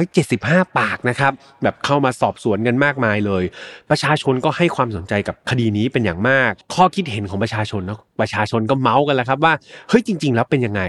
[0.00, 3.44] 275 ปากนะครับแบบเข้ามาสอบสวนกันมากมายเลย
[3.90, 9.52] ประชาชนก็ให้ความสนใจกับคดีนี้เป็นอย่างมาก ข้อคิดเห็นของประชาชนเนาะประชาชนก็เมาส์กันแล้วครับว่า
[9.88, 10.82] เฮ้ยจริง ๆ แล้วเป็นยังไง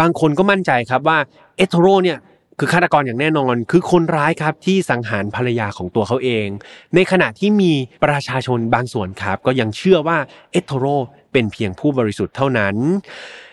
[0.00, 1.18] บางคนก็มั่นใจครับว่า
[1.56, 2.18] เอโทโรเนี่ย
[2.58, 6.46] คือฆาตกรอย่างแน่นอนคือคนร้ายครับที่สังหารภรรยาของตัวเขาเอง
[6.94, 7.72] ในขณะที่มี
[8.04, 10.18] ประชาชนบางส่วนครับ ก็ยังเชื่อว่า
[10.52, 10.86] เอโทโร
[11.32, 12.74] เป็นเพียงผู้บริสุทธิ์เท่านั้น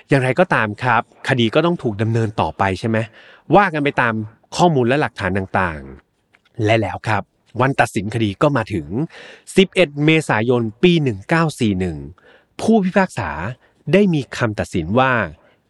[0.10, 2.98] อย่างไรก็ตามครับ คดีก็ต้องถูกดำเนินต่อไปใช่ไหม
[3.56, 4.14] ว่ากันไปตาม
[4.56, 7.24] ข้อมูลและหลักฐานต่างๆ และแล้วครับ
[7.62, 8.88] วันตัดสินคดีก็มาถึง
[9.46, 9.76] 11
[10.06, 10.94] เมษายน ปี
[11.78, 13.30] 1941 ผู้พิพากษา
[13.94, 15.12] ได้มีคำตัดสินว่า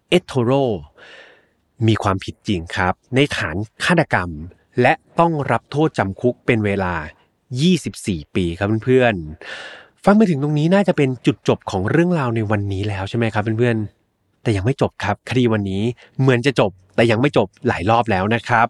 [0.10, 0.52] เอตโทโร
[1.88, 4.30] มีความผิดจริงครับ ในฐานฆาตกรรม
[4.82, 6.94] และต้องรับโทษจำคุกเป็นเวลา
[7.66, 15.84] 24 ปีครับเพื่อนๆ ฟังมาถึงตรงนี้น่าจะเป็นจุดจบของเรื่องราวในวันนี้แล้วใช่ไหมครับเพื่อนๆ แต่ยังไม่จบครับ คดีวันนี้
[16.20, 18.68] เหมือนจะจบ แต่ยังไม่จบหลายรอบแล้วนะครับ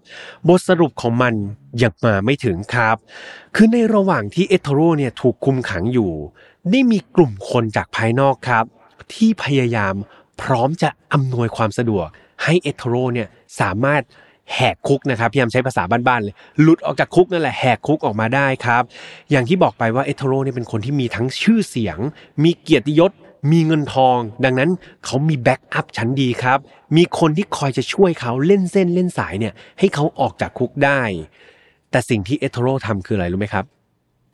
[0.47, 1.33] บทสรุปของมัน
[1.83, 2.95] ยังมาไม่ถึงครับ
[3.55, 6.11] คือในระหว่างที่เอทโรเนี่ยถูกคุมขังอยู่
[6.71, 8.65] ได้มีกลุ่มคนจากภายนอกครับ
[9.13, 9.93] ที่พยายาม
[10.41, 12.07] พร้อมจะอำนวยความสะดวก
[12.43, 13.27] ให้เอทโรเนี่ย
[13.59, 14.01] สามารถ
[14.53, 18.83] แหกคุกนะครับพยายามใช้ภาษาบ้านๆเลยหลุดออกจากคุกนั่นแหละแหกคุกออกมาได้ครับ
[19.31, 21.97] อย่างที่บอกไปว่าเอทโรเนี่ยเป็นคนที่มีทั้งชื่อเสียง
[22.43, 23.11] มีเกียรติยศ
[23.51, 24.69] มีเงินทอง ดังนั้น
[25.05, 26.59] เขามี backup ชั้นดีครับ
[26.95, 31.01] มีคนที่คอยจะช่วยเขาเล่นเส้นเล่นสายเนี่ยให้เขาออกจากคุกได้
[31.91, 33.65] แต่สิ่งที่เอทโทเรทำคืออะไรรู้ไหมครับ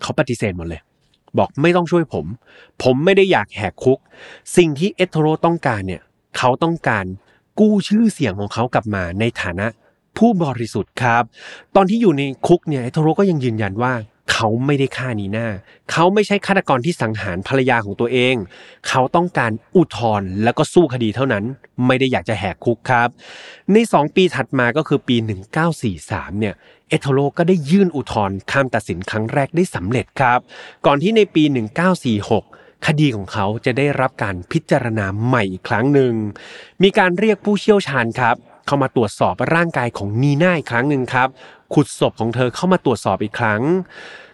[0.02, 0.82] เขาปฏิเสธหมดเลย
[1.38, 2.26] บอกไม่ต้องช่วยผม
[2.84, 4.00] ผมไม่ได้อยากแหกคุก
[4.58, 6.02] สิ่งที่เอทโทเรต้องการเนี่ย
[6.38, 7.06] เขาต้องการ
[7.60, 9.68] กู้ชื่อเสียงของเขากลับมาในฐานะ
[10.18, 11.24] ผู้บริสุทธิ์ครับ
[11.76, 13.94] ตอนที่อยู่ในคุกเนี่ยเอทโทเรก็ยังยืนยันว่า
[14.32, 15.48] เขาไม่ได้ฆ่านีน่า
[15.92, 18.36] เขาไม่ใช่ฆาตกรที่สังหารภรรยาของตัวเอง
[18.88, 21.44] เขาต้องการอุทธรณ์แล้วก็สู้คดีเท่านั้น
[21.86, 23.10] ไม่ได้อยากจะแหกคุกครับ
[23.74, 25.16] ใน 2 ปีถัดมาก็คือปี
[25.78, 26.54] 1943 เนี่ย
[26.90, 30.40] เอทโรก็ได้ยื่นอุทธรณ์คำตัดสินครั้งแรกได้สำเร็จครับ
[30.86, 31.44] ก่อนที่ในปี
[32.14, 36.14] 1946คดีของเขาจะได้รับการพิจารณาใหม่อีกครั้งหนึ่ง
[36.84, 38.36] มีการเรียกผู้เชี่ยวชาญครับ
[38.70, 41.28] เข้ามาตรวจสอบร่างกายของนีน่าอีกครั้งหนึ่งครับ
[41.74, 43.62] ขุดศพของเธอเข้ามาตรวจสอบอีกครั้ง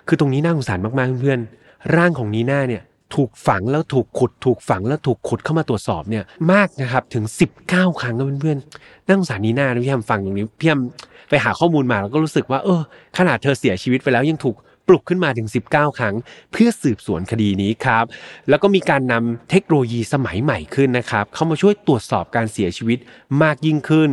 [0.07, 2.83] คือตรงนี้น่าสงสารมากๆเพื่อนๆร่างของนีน่าเนี่ย
[3.15, 7.25] ถูกฝังแล้วถูกขุด ถูกฝังแล้วถูกขุดเข้ามาตรวจสอบเนี่ยมากนะครับถึง
[7.61, 10.81] 19 ครั้งนะเพื่อนๆน่าสงสารนีน่านะพี่แฮมฟังตรงนี้พี่แฮม
[11.29, 12.81] ไปหาข้อมูลมาแล้วก็รู้สึกว่า เออ
[13.17, 14.55] ขนาดเธอเสียชีวิตไปแล้วยังถูก
[14.87, 16.15] ปลุกขึ้นมาถึง 19 ครั้ง
[16.51, 18.05] เพื่อสืบสวนคดีนี้ครับ
[18.49, 22.99] แล้วก็มีการนำเทคโนโลยีสมัยใหม่ขึ้นนะครับเข้ามาช่วยตรวจสอบการเสียชีวิต
[23.43, 24.11] มากยิ่งขึ้น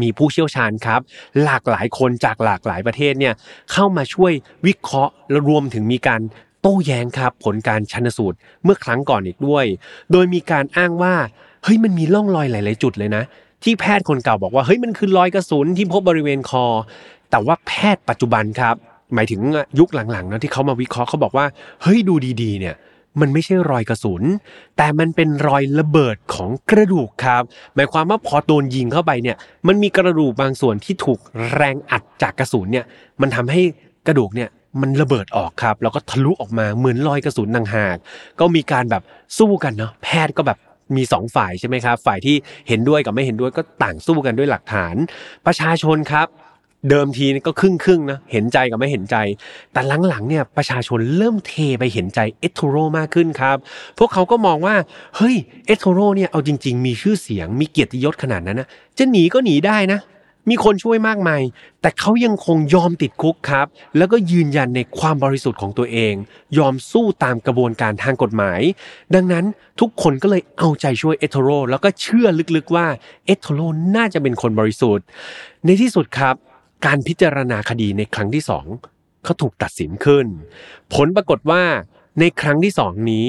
[0.00, 1.00] มีผู้เชี่ยวชาญครับ
[1.44, 3.34] หลากหลายคนจากหลากหลายประเทศเนี่ย
[3.72, 4.32] เข้ามาช่วย
[4.66, 6.20] วิเคราะห์และรวมถึงมีการ
[6.60, 9.64] โต้แย้งครับ ผลการชันสูตรเมื่อครั้งก่อนอีกด้วย
[10.12, 11.14] โดยมีการอ้างว่า
[11.64, 13.24] เฮ้ยมันมีร่องรอยหลาย ๆ จุดเลยนะ
[13.64, 16.64] ที่แพทย์คนเก่าบอกว่าเฮ้ยมันคือรอยกระสุนที่พบบริเวณคอ
[17.30, 18.76] แต่ว่าแพทย์ปัจจุบันครับ
[19.14, 19.40] หมายถึง
[19.78, 21.46] ยุคหลังๆนะที่เขามาวิเคราะห์เขาบอกว่า
[21.82, 22.74] เฮ้ยดูดีๆเนี่ย
[23.20, 24.22] มันไม่ใช่รอยกระสุน
[24.76, 27.42] แต่มันเป็นรอยระเบิดของกระดูกครับ
[27.74, 29.36] หมายความว่าพอโดนยิงเข้าไปเนี่ย
[29.68, 31.20] มันมีกระดูกบางส่วนที่ถูก
[31.54, 32.84] แรงอัดจากกระสุนเนี่ย
[33.20, 33.60] มันทำให้
[34.06, 34.48] กระดูกเนี่ย
[34.80, 37.96] มันระเบิดออกครับ แล้วก็ทะลุออกมาเหมือนรอยกระสุนต่างหาก
[38.40, 39.02] ก็มีการแบบ
[39.38, 40.58] สู้กันเนาะแพทย์ก็แบบ
[40.96, 42.36] มีสองฝ่ายใช่ไหมครับ ฝ่ายที่
[42.68, 44.94] เห็นด้วยกับไม่เห็นด้วยก็ต่างสู้กันด้วยหลักฐาน
[45.46, 46.26] ประชาชนครับ
[46.90, 49.16] เดิมทีก็ครึ่งครึ่งนะเห็นใจกับไม่เห็นใจ
[49.72, 53.56] แต่หลังๆเนี่ยประชาชนเริ่มเทไปเห็นใจเอทโทโรมากขึ้นครับ
[53.98, 54.76] พวกเขาก็มองว่า
[55.16, 58.68] เฮ้ยเอทโทโรเนี่ยเอาจริง ๆ มีชื่อเสียงมีเกียรติยศขนาดนั้นนะ
[58.98, 60.00] จะหนีก็หนีได้นะ
[60.52, 61.42] มีคนช่วยมากมาย
[61.80, 63.66] แต่เขายังคงยอมติดคุกครับ
[63.96, 66.14] แล้วก็ยืนยันในความบริสุทธิ์ของตัวเอง
[66.58, 68.60] ยอมสู้ตามกระบวนการทางกฎหมาย
[69.14, 69.44] ดังนั้น
[69.80, 72.86] ทุกคนก็เลยเอาใจช่วยเอทโทโรแล้วก็เชื่อลึกๆว่า
[73.26, 73.60] เอทโทโร
[73.96, 75.04] น่าจะเป็นคนบริสุทธิ์
[75.64, 76.34] ในที่สุดครับ
[76.86, 78.66] การพิจารณาคดีในครั้งที่สอง
[79.24, 80.26] เขาถูกตัดสินขึ้น
[80.94, 81.62] ผลปรากฏว่า
[82.20, 83.28] ในครั้งที่สองนี้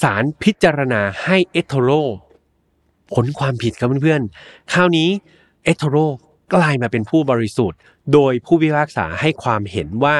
[0.00, 1.90] ศาลพิจารณาให้เอทโทโร
[3.12, 5.08] ผลความผิดครับเพื่อนๆ คราวนี้
[5.64, 5.96] เอทโทโร
[6.54, 7.78] กลายมาเป็นผู้บริสุทธิ์
[8.12, 10.18] โดยผู้พิพากษาให้ความเห็นว่า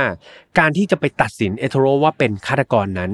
[0.59, 3.12] การที่จะไปตัดสินเอทโทโรว่าเป็นฆาตกรนั้น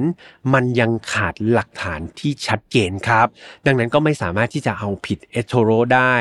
[0.54, 3.26] มันยังขาดหลักฐานที่ชัดเจนครับ
[3.66, 6.16] ดังนั้นก็ไม่สามารถที่จะเอาผิดเอทโทโรได้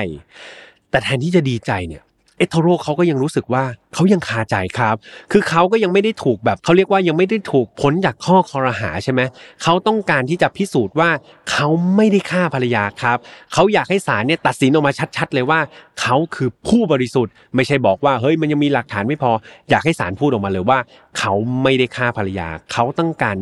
[0.89, 2.03] แต่แทนที่จะดีใจเนี่ย
[2.38, 3.63] เอทโรเขาก็ยังรู้สึกว่า
[3.93, 4.95] เขายังคาใจครับ
[5.31, 9.21] คือเขาก็ยังไม่ได้ถูกแบบเขาเรียกว่ายังไม่ได้ถูกพ้นจากข้อคอรหาใช่ไหม
[9.63, 11.09] เขาต้องการที่จะพิสูจน์ว่า
[11.51, 13.17] เขาไม่ได้ฆ่าภรรยาครับ
[13.53, 15.59] เขาอยากให้ศาลเนี่ยตัดสินออกมาชัด ๆ เลยว่า
[16.01, 19.31] เขาคือผู้บริสุทธิ์ ไม่ใช่บอกว่าเฮ้ยมันยังมีหลักฐานไม่พอ
[19.69, 20.79] อยากให้ศาลพูดออกมาเลยว่า
[21.17, 21.33] เขา
[21.63, 23.38] ไม่ได้ฆ่าภรรยา เขาต้องการ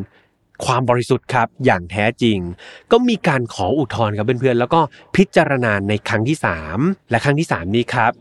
[0.66, 2.38] ความบริสุทธิ์ครับอย่างแท้จริง
[2.91, 4.80] ก็มีการขออุทธรณ์ครับเพื่อนๆแล้วก็
[5.16, 6.38] พิจารณาในครั้งที่
[6.74, 8.14] 3 และครั้งที่ 3 นี้ครับ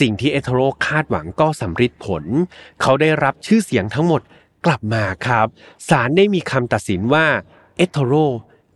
[0.00, 2.24] สิ่งที่เอทโรคาดหวังก็สำเร็จผล
[2.80, 4.22] เขาได้รับชื่อเสียงทั้งหมด
[4.66, 5.46] กลับมาครับ
[5.88, 7.26] ศาลได้มีคำตัดสินว่า
[7.76, 8.12] เอทโร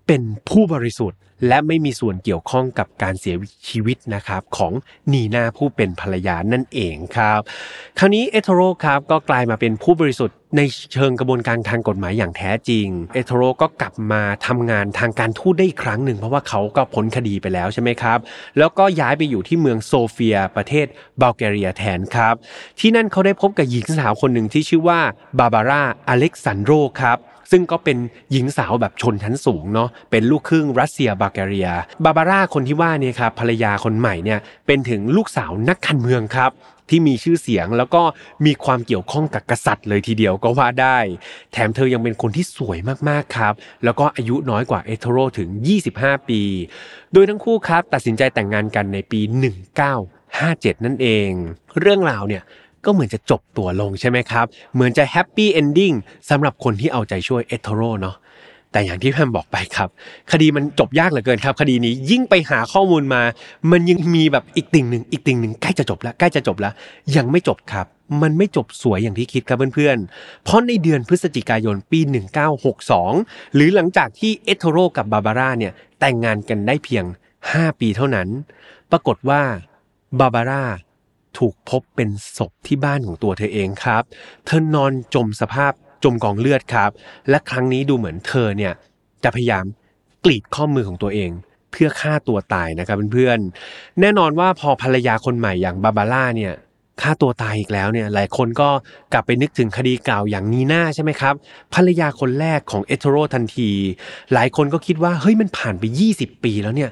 [0.06, 1.18] เป็นผู้บริสุทธิ์
[1.49, 3.36] และไม่มีส่วนเกี่ยวข้องกับการเสีย
[3.68, 4.72] ชีวิตนะครับของ
[5.12, 7.40] นีนาผู้เป็นภรรยานั่นเองครับ
[7.99, 10.62] คราวนี้เอทโรครับก็กลายมาเป็นผู้บริสุทธิ์ใน
[10.93, 18.18] เชิงกระบวนการทางกฎหมายอย่างแท้จริง เอทโรก็กลับมาทำงานทางการทูตได้อีกครั้งหนึ่งเพราะว่าเขาก็พ้นคดีไปแล้วใช่ไหมครับ
[18.59, 20.86] แล้วก็ย้ายไปอยู่ที่เมืองโซเฟียประเทศ
[21.20, 22.34] บัลแกเรียแทนครับ
[22.78, 25.01] ที่นั่นเขาได้พบกับหญิงสาวคนหนึ่งที่ชื่อว่า
[25.38, 27.18] บาบาร่าอเล็กซานโดรครับ
[27.53, 27.98] ซึ่งก็เป็น
[28.32, 31.68] หญิงสาวแบบชนชั้นสูงเนาะเป็นลูกครึ่งรัสเซียบัลแกเรีย
[32.05, 36.53] บาบาร่าคนที่ว่าเนี่ยครับภรรยาคนใหม่เนี่ยเป็นถึงลูกสาวนักการเมืองครับ
[36.88, 38.03] ที่มีชื่อเสียงแล้วก็
[38.46, 40.98] มีความเกี่ยวข้องกับกษัตริย์เลยทีเดียวก็ว่าได้
[41.53, 42.78] แถมเธอยังเป็นคนที่สวย
[43.09, 45.48] มากๆครับ แล้วก็อายุน้อยกว่าเอทโทเรถึง
[45.88, 46.40] 25 ปี
[47.12, 49.20] โดยทั้งคู่ครับ ตัดสินใจแต่งงานกันในปี
[50.03, 51.30] 1957 นั่นเอง
[51.80, 52.42] เรื่องราวเนี่ย
[52.85, 55.92] ก็เหมือนจะจบตัวลงใช่ไหมครับ เหมือนจะ happy ending
[56.30, 58.16] สำหรับคนที่เอาใจช่วยเอทโทเรเนาะ
[58.72, 59.89] แต่อย่างที่แฮมบอกไปครับ
[60.33, 63.22] คดีมันจบยากเหลือเกินครับ คดีนี้ยิ่งไปหาข้อมูลมา
[63.70, 66.72] มันยังมีแบบอีกติ่งหนึ่งอีกติ่งหนึ่งใกล้จะจบแล้วใกล้จะจบแล้ว
[67.16, 67.87] ยังไม่จบครับ
[68.22, 72.01] มันไม่จบสวยอย่างที่คิดครับเพื่อนๆ เพราะในเดือนพฤศจิกายนปี
[72.76, 77.05] 1962 หรือหลังจากที่เอโทโรกับบาบาร่าเนี่ยแต่งงานกันได้เพียง
[77.43, 78.28] 5 ปีเท่านั้น
[78.91, 79.43] ปรากฏว่า
[80.20, 80.64] บาบาร่า
[81.39, 84.03] ถูกพบเป็นศพที่บ้านของตัวเธอเองครับ
[84.47, 85.72] เธอนอนจมสภาพ
[86.05, 86.91] จมกองเลือดครับ
[87.30, 88.72] และครั้งนี้ดูเหมือนเธอเนี่ย
[89.24, 89.64] จะพยายาม
[90.24, 91.30] กรีดข้อมือของตัวเอง
[91.72, 96.53] เพื่อฆ่าตัวตายนะครับเพื่อนๆ แน่นอนว่าพอภรรยาคนใหม่อย่างบาบาร่าเนี่ย
[97.03, 98.68] ฆ่าตัวตายอีกแล้วเนี่ยหลายคนก็
[99.12, 101.35] กลับไปนึกถึงคดีเก่าอย่างนีน่าใช่ไหมครับ
[101.74, 103.70] ภรรยาคนแรกของเอทโรทันที
[104.33, 106.91] หลายคนก็คิดว่าเฮ้ยมันผ่านไป 20 ปีแล้วเนี่ย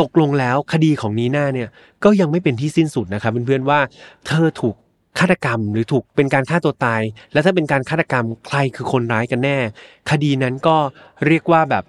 [0.00, 1.68] ตกลงแล้วคดีของนีน่าเนี่ย
[2.04, 3.80] ก็ยังไม่เป็นที่สิ้นสุดนะครับเพื่อนๆว่า
[4.26, 4.76] เธอถูก
[5.18, 9.58] ฆาตกรรมหรือถูกเป็นการฆ่าตัวตาย และถ้าเป็นการฆาตกรรมใครคือคนร้ายกันแน่
[10.10, 10.76] คดีนั้นก็
[11.26, 11.84] เรียกว่าแบบ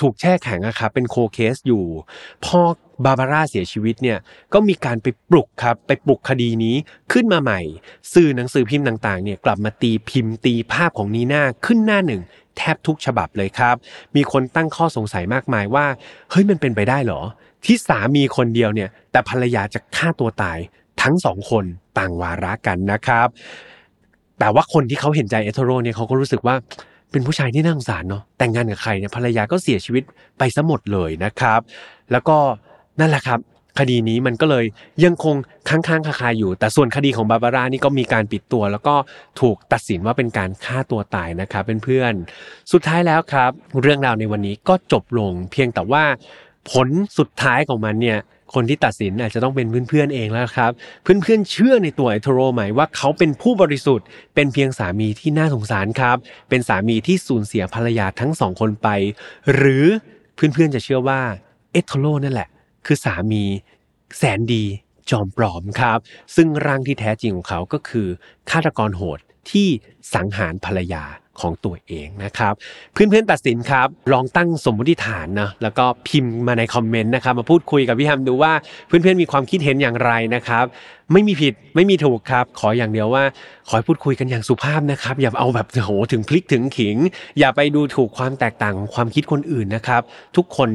[0.00, 1.84] ถูกแช่แข็งอะครับเป็นโคเคสอยู่
[2.44, 2.60] พอ
[3.04, 4.18] บาบาร่าเสียชีวิตเนี่ย
[4.52, 6.76] ก็มีการไปปลุกครับไปปลุกคดีนี้
[7.12, 7.60] ขึ้นมาใหม่
[8.14, 12.22] สื่อหนังสือพิมพ์ต่างๆเนี่ยกลับมาตีพิมพ์ตีภาพของนีน่าขึ้นหน้าหนึ่ง
[12.58, 13.76] แทบทุกฉบับเลยครับ
[14.16, 15.86] มีคนตั้งข้อสงสัยมากมายว่า
[16.30, 17.20] เฮ้ยมันเป็นไปได้เหรอ
[17.66, 20.58] ที่สามีคนเดียวเนี่ย แต่ภรรยาจะฆ่าตัวตาย
[21.02, 21.64] ทั้งสองคน
[21.98, 23.28] ต่างวาระกันนะครับ
[24.38, 26.54] แต่ว่าคนที่เขาเห็นใจเอโทโรเนี่ยเขาก็รู้สึกว่า
[27.10, 30.02] เป็นผู้ชายที่น่าสงสารเนาะแต่งงานกับใครเนี่ยภรรยาก็เสียชีวิต
[30.38, 31.60] ไปซะหมดเลยนะครับ
[32.12, 32.36] แล้วก็
[33.00, 33.38] นั่นแหละครับ
[33.78, 34.64] คดีนี้มันก็เลย
[35.04, 35.36] ยังคง
[35.68, 38.94] ค้างๆคาๆอยู่ แต่ส่วนคดีของบาบาร่านี่ก็มีการปิดตัว แล้วก็
[39.40, 43.50] ถูกตัดสินว่าเป็นการฆ่าตัวตายนะครับเพื่อนๆสุดท้ายแล้วครับ
[43.82, 46.04] เรื่องราวในวันนี้ก็จบลง เพียงแต่ว่า
[46.70, 48.18] ผลสุดท้ายของมันเนี่ย
[48.54, 50.70] คนที่ตัดสินอาจจะต้องเป็นเพื่อนๆเองแล้วครับ
[51.02, 56.16] เพื่อนๆเชื่อในตัวไอโทโรไหมว่าเขาเป็นผู้บริสุทธิ์ เป็นเพียงสามีที่น่าสงสารครับ
[56.48, 58.88] เป็นสามีที่สูญเสียภรรยาทั้งสองคนไป
[59.54, 59.84] หรือ
[60.34, 61.20] เพื่อนๆจะเชื่อว่า
[61.72, 62.48] เอโทโรนั่นแหละ
[62.86, 63.42] คือสามี
[64.18, 64.64] แสนดี
[65.10, 65.98] จอมปลอมครับ
[66.36, 68.08] ซึ่งร่างที่แท้จริงของเขาก็คือ
[68.50, 69.18] ฆาตกรโหด
[69.50, 69.68] ที่
[70.14, 71.04] สังหารภรรยา
[71.40, 72.54] ของตัวเองนะครับ
[72.92, 78.52] เพื่อนๆตัดสินครับ ลองตั้งสมมติฐานนะแล้วก็พิมพ์มาในคอมเมนต์นะครับ มาพูดคุยกับพี่ฮัมดูว่า
[78.86, 80.64] เพื่อนๆมีความคิดเห็นอย่างไรนะครับ
[81.12, 83.24] ไม่มีผิดไม่มีถูกครับ ขออย่างเดียวว่า
[83.68, 86.96] ขอให้พูดคุยกันอย่างสุภาพนะครับ อย่าเอาแบบโหถึงพลิกถึงขิง
[87.38, 90.02] อย่าไปดูถูกความแตกต่างของความคิดคนอื่นนะครับ
[90.36, 90.68] ทุกคน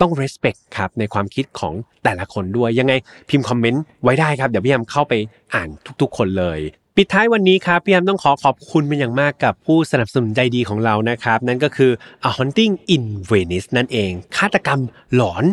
[0.00, 1.74] ต้อง respect ครับในความคิดของ
[2.04, 2.92] แต่ละคนด้วยยังไง
[3.28, 5.14] พิมพ์คอมเมนต์ไว้ได้ครับเดี๋ยวพี่แอมเข้าไป
[5.54, 5.68] อ่าน
[6.00, 6.58] ทุก ๆ คนเลย
[6.96, 11.90] ปิดท้ายวันนี้ครับพี่แฮมต้องขอขอบคุณเป็นอย่างมากกับผู้สนับสนุนใจดีของเรานะครับ นั่นก็คือ
[12.28, 14.80] A Haunting in Venice นั่นเองฆาตกรรม
[15.14, 15.44] หลอน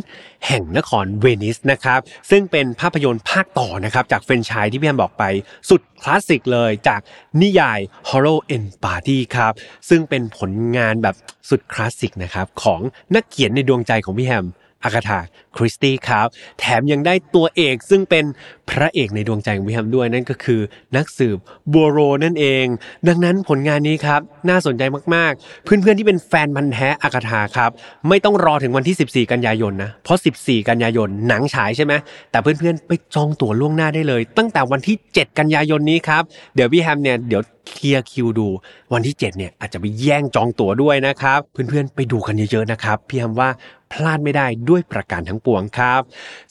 [0.47, 5.23] แห่งนครเวนิสนะครับซึ่งเป็นภาพยนตร์ภาคต่อนะครับจากเฟรนชายที่พี่แฮมบอกไป
[5.69, 7.01] สุดคลาสสิกเลยจาก
[7.41, 7.79] นิยาย
[8.09, 9.53] Hallowe'en Party ครับ
[9.89, 11.15] ซึ่งเป็นผลงานแบบ
[11.49, 12.79] สุดคลาสสิกนะครับของ
[13.15, 14.45] นักเขียนในดวงใจของพี่แฮม
[14.83, 15.19] อากาธา
[15.55, 16.27] คริสตี้ครับ
[16.59, 18.25] แถมยังได้ตัวเอกซึ่งเป็น
[18.69, 20.61] พระเอกในดวงใจของพี่แฮมด้วยนั่นก็คือ
[20.95, 21.37] นักสืบ
[21.73, 22.65] ปัวโรต์นั่นเอง
[23.07, 24.83] ดังนั้นผลงานนี้ครับน่าสนใจ
[25.15, 27.71] มากๆ เพื่อนๆที่เป็นแฟนพันธุ์แท้อากาธาครับ
[28.09, 31.93] ไม่ต้องรอถึงวันที่ 14 กันยายนนะเพราะ 14 กันยายนหนังฉายใช่ไหม
[32.31, 36.23] แต่เพื่อนๆไปจองตั๋วล่วงหน้าได้เลย ตั้งแต่วันที่ 7 กันยายนนี้ครับ
[36.55, 38.47] เดี๋ยวพี่แฮมเนี่ยเดี๋ยวเคลียร์คิวดู
[38.93, 43.49] วันที่ 7 เนี่ยอาจจะไปแย่งจองตั๋วด้วยนะครับ เพื่อนๆไปดูกันเยอะๆนะครับพี่แฮมว่า
[43.93, 46.01] พลาดไม่ได้ด้วยประการทั้งปวงครับ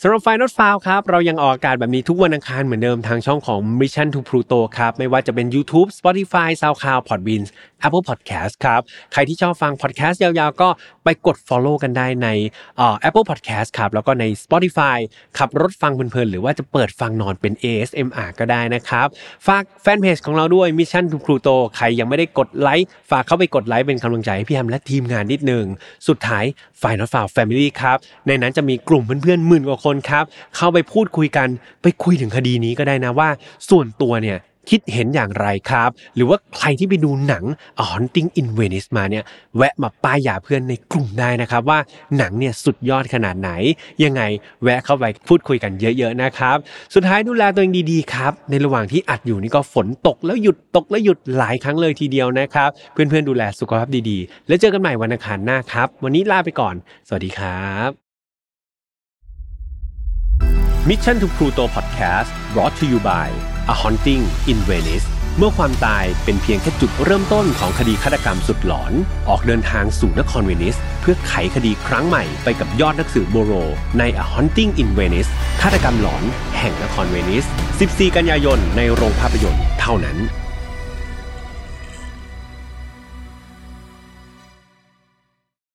[0.01, 7.43] สำหรับไฟนอตฟาวครับเรายังออกอากาศแบบนี้ทุกวันอังคารเหมือนเดิมทางช่องของ Mission to Pluto ครับไม่ว่าจะเป็น YouTube Spotify SoundCloud Podbean
[7.87, 8.81] Apple Podcast ครับ
[9.13, 10.69] ใครที่ชอบฟัง podcast ยาวๆ ก็
[11.05, 12.29] ไปกด follow กันได้ใน
[13.09, 14.99] Apple Podcast ครับแล้วก็ใน Spotify
[15.39, 19.07] ขับรถฟังเพลินๆหรือว่าจะเปิดฟังนอนเป็น ASMR ก็ได้นะครับ
[19.47, 25.65] ฝากแฟนเพจของเราด้วย Mission to Pluto ใครยังไม่ได้กดไลค์ฝากเข้าไปกดไลค์เป็นกำลังใจให้พี่แฮมและทีมงานนิดนึง
[26.09, 26.45] สุดท้าย
[26.83, 30.25] Final f i l e Family ครับในนั้นจะมีกลุ่มเพื่อนๆหมื่นกว่าคนครับ
[30.57, 31.49] เข้าไปพูดคุยกัน
[31.83, 33.29] ไปคุยถึงคดีนี้ก็ได้นะว่า
[33.71, 34.39] ส่วนตัวเนี่ย
[34.71, 37.45] คิดเห็นอย่างไรครับ หรือว่าใครที่ไปดูหนัง
[37.81, 39.25] A Haunting in Venice มาเนี่ย
[39.57, 41.79] แวะมาป้ายยาเพื่อนในกลุ่มได้นะครับ ว่า
[42.17, 43.51] หนังเนี่ยสุดยอดขนาดไหน
[44.05, 44.23] ยังไง
[44.63, 46.57] แวะเข้าไปพูดคุยกันเยอะๆนะครับ
[46.95, 56.75] สุดท้ายดูแลตัวเองดีๆครับ ในระหว่างที่อัดอยู่นี่ก็ฝนตกแล้วหยุดตกแล้วหยุดหลายครั้งเลยทีเดียวนะครับ เพื่อนๆดูแลสุขภาพดีๆ แล้วเจอกันใหม่วันอังคารหน้าครับ วันนี้ลาไปก่อน
[57.09, 57.91] สวัสดีครับ
[60.89, 63.31] Mission to Pluto Podcast brought to you by
[63.73, 65.07] A Haunting in Venice
[65.39, 68.93] เมื่อความตายเป็นเพียงแค่จุดเริ่มต้นของคดีฆาตกรรมสุดหลอน
[69.29, 73.53] ออกเดินทางสู่นครเวนิส เพื่อไขคดีครั้งใหม่ไปกับยอดนักสืบโบโร
[73.99, 75.31] ใน A Haunting in Venice
[75.63, 76.23] ฆาตกรรมหลอน
[76.59, 77.45] แห่งนครเวนิส
[77.81, 80.17] 14 กันยายนในโรงภาพยนตร์เท่านั้น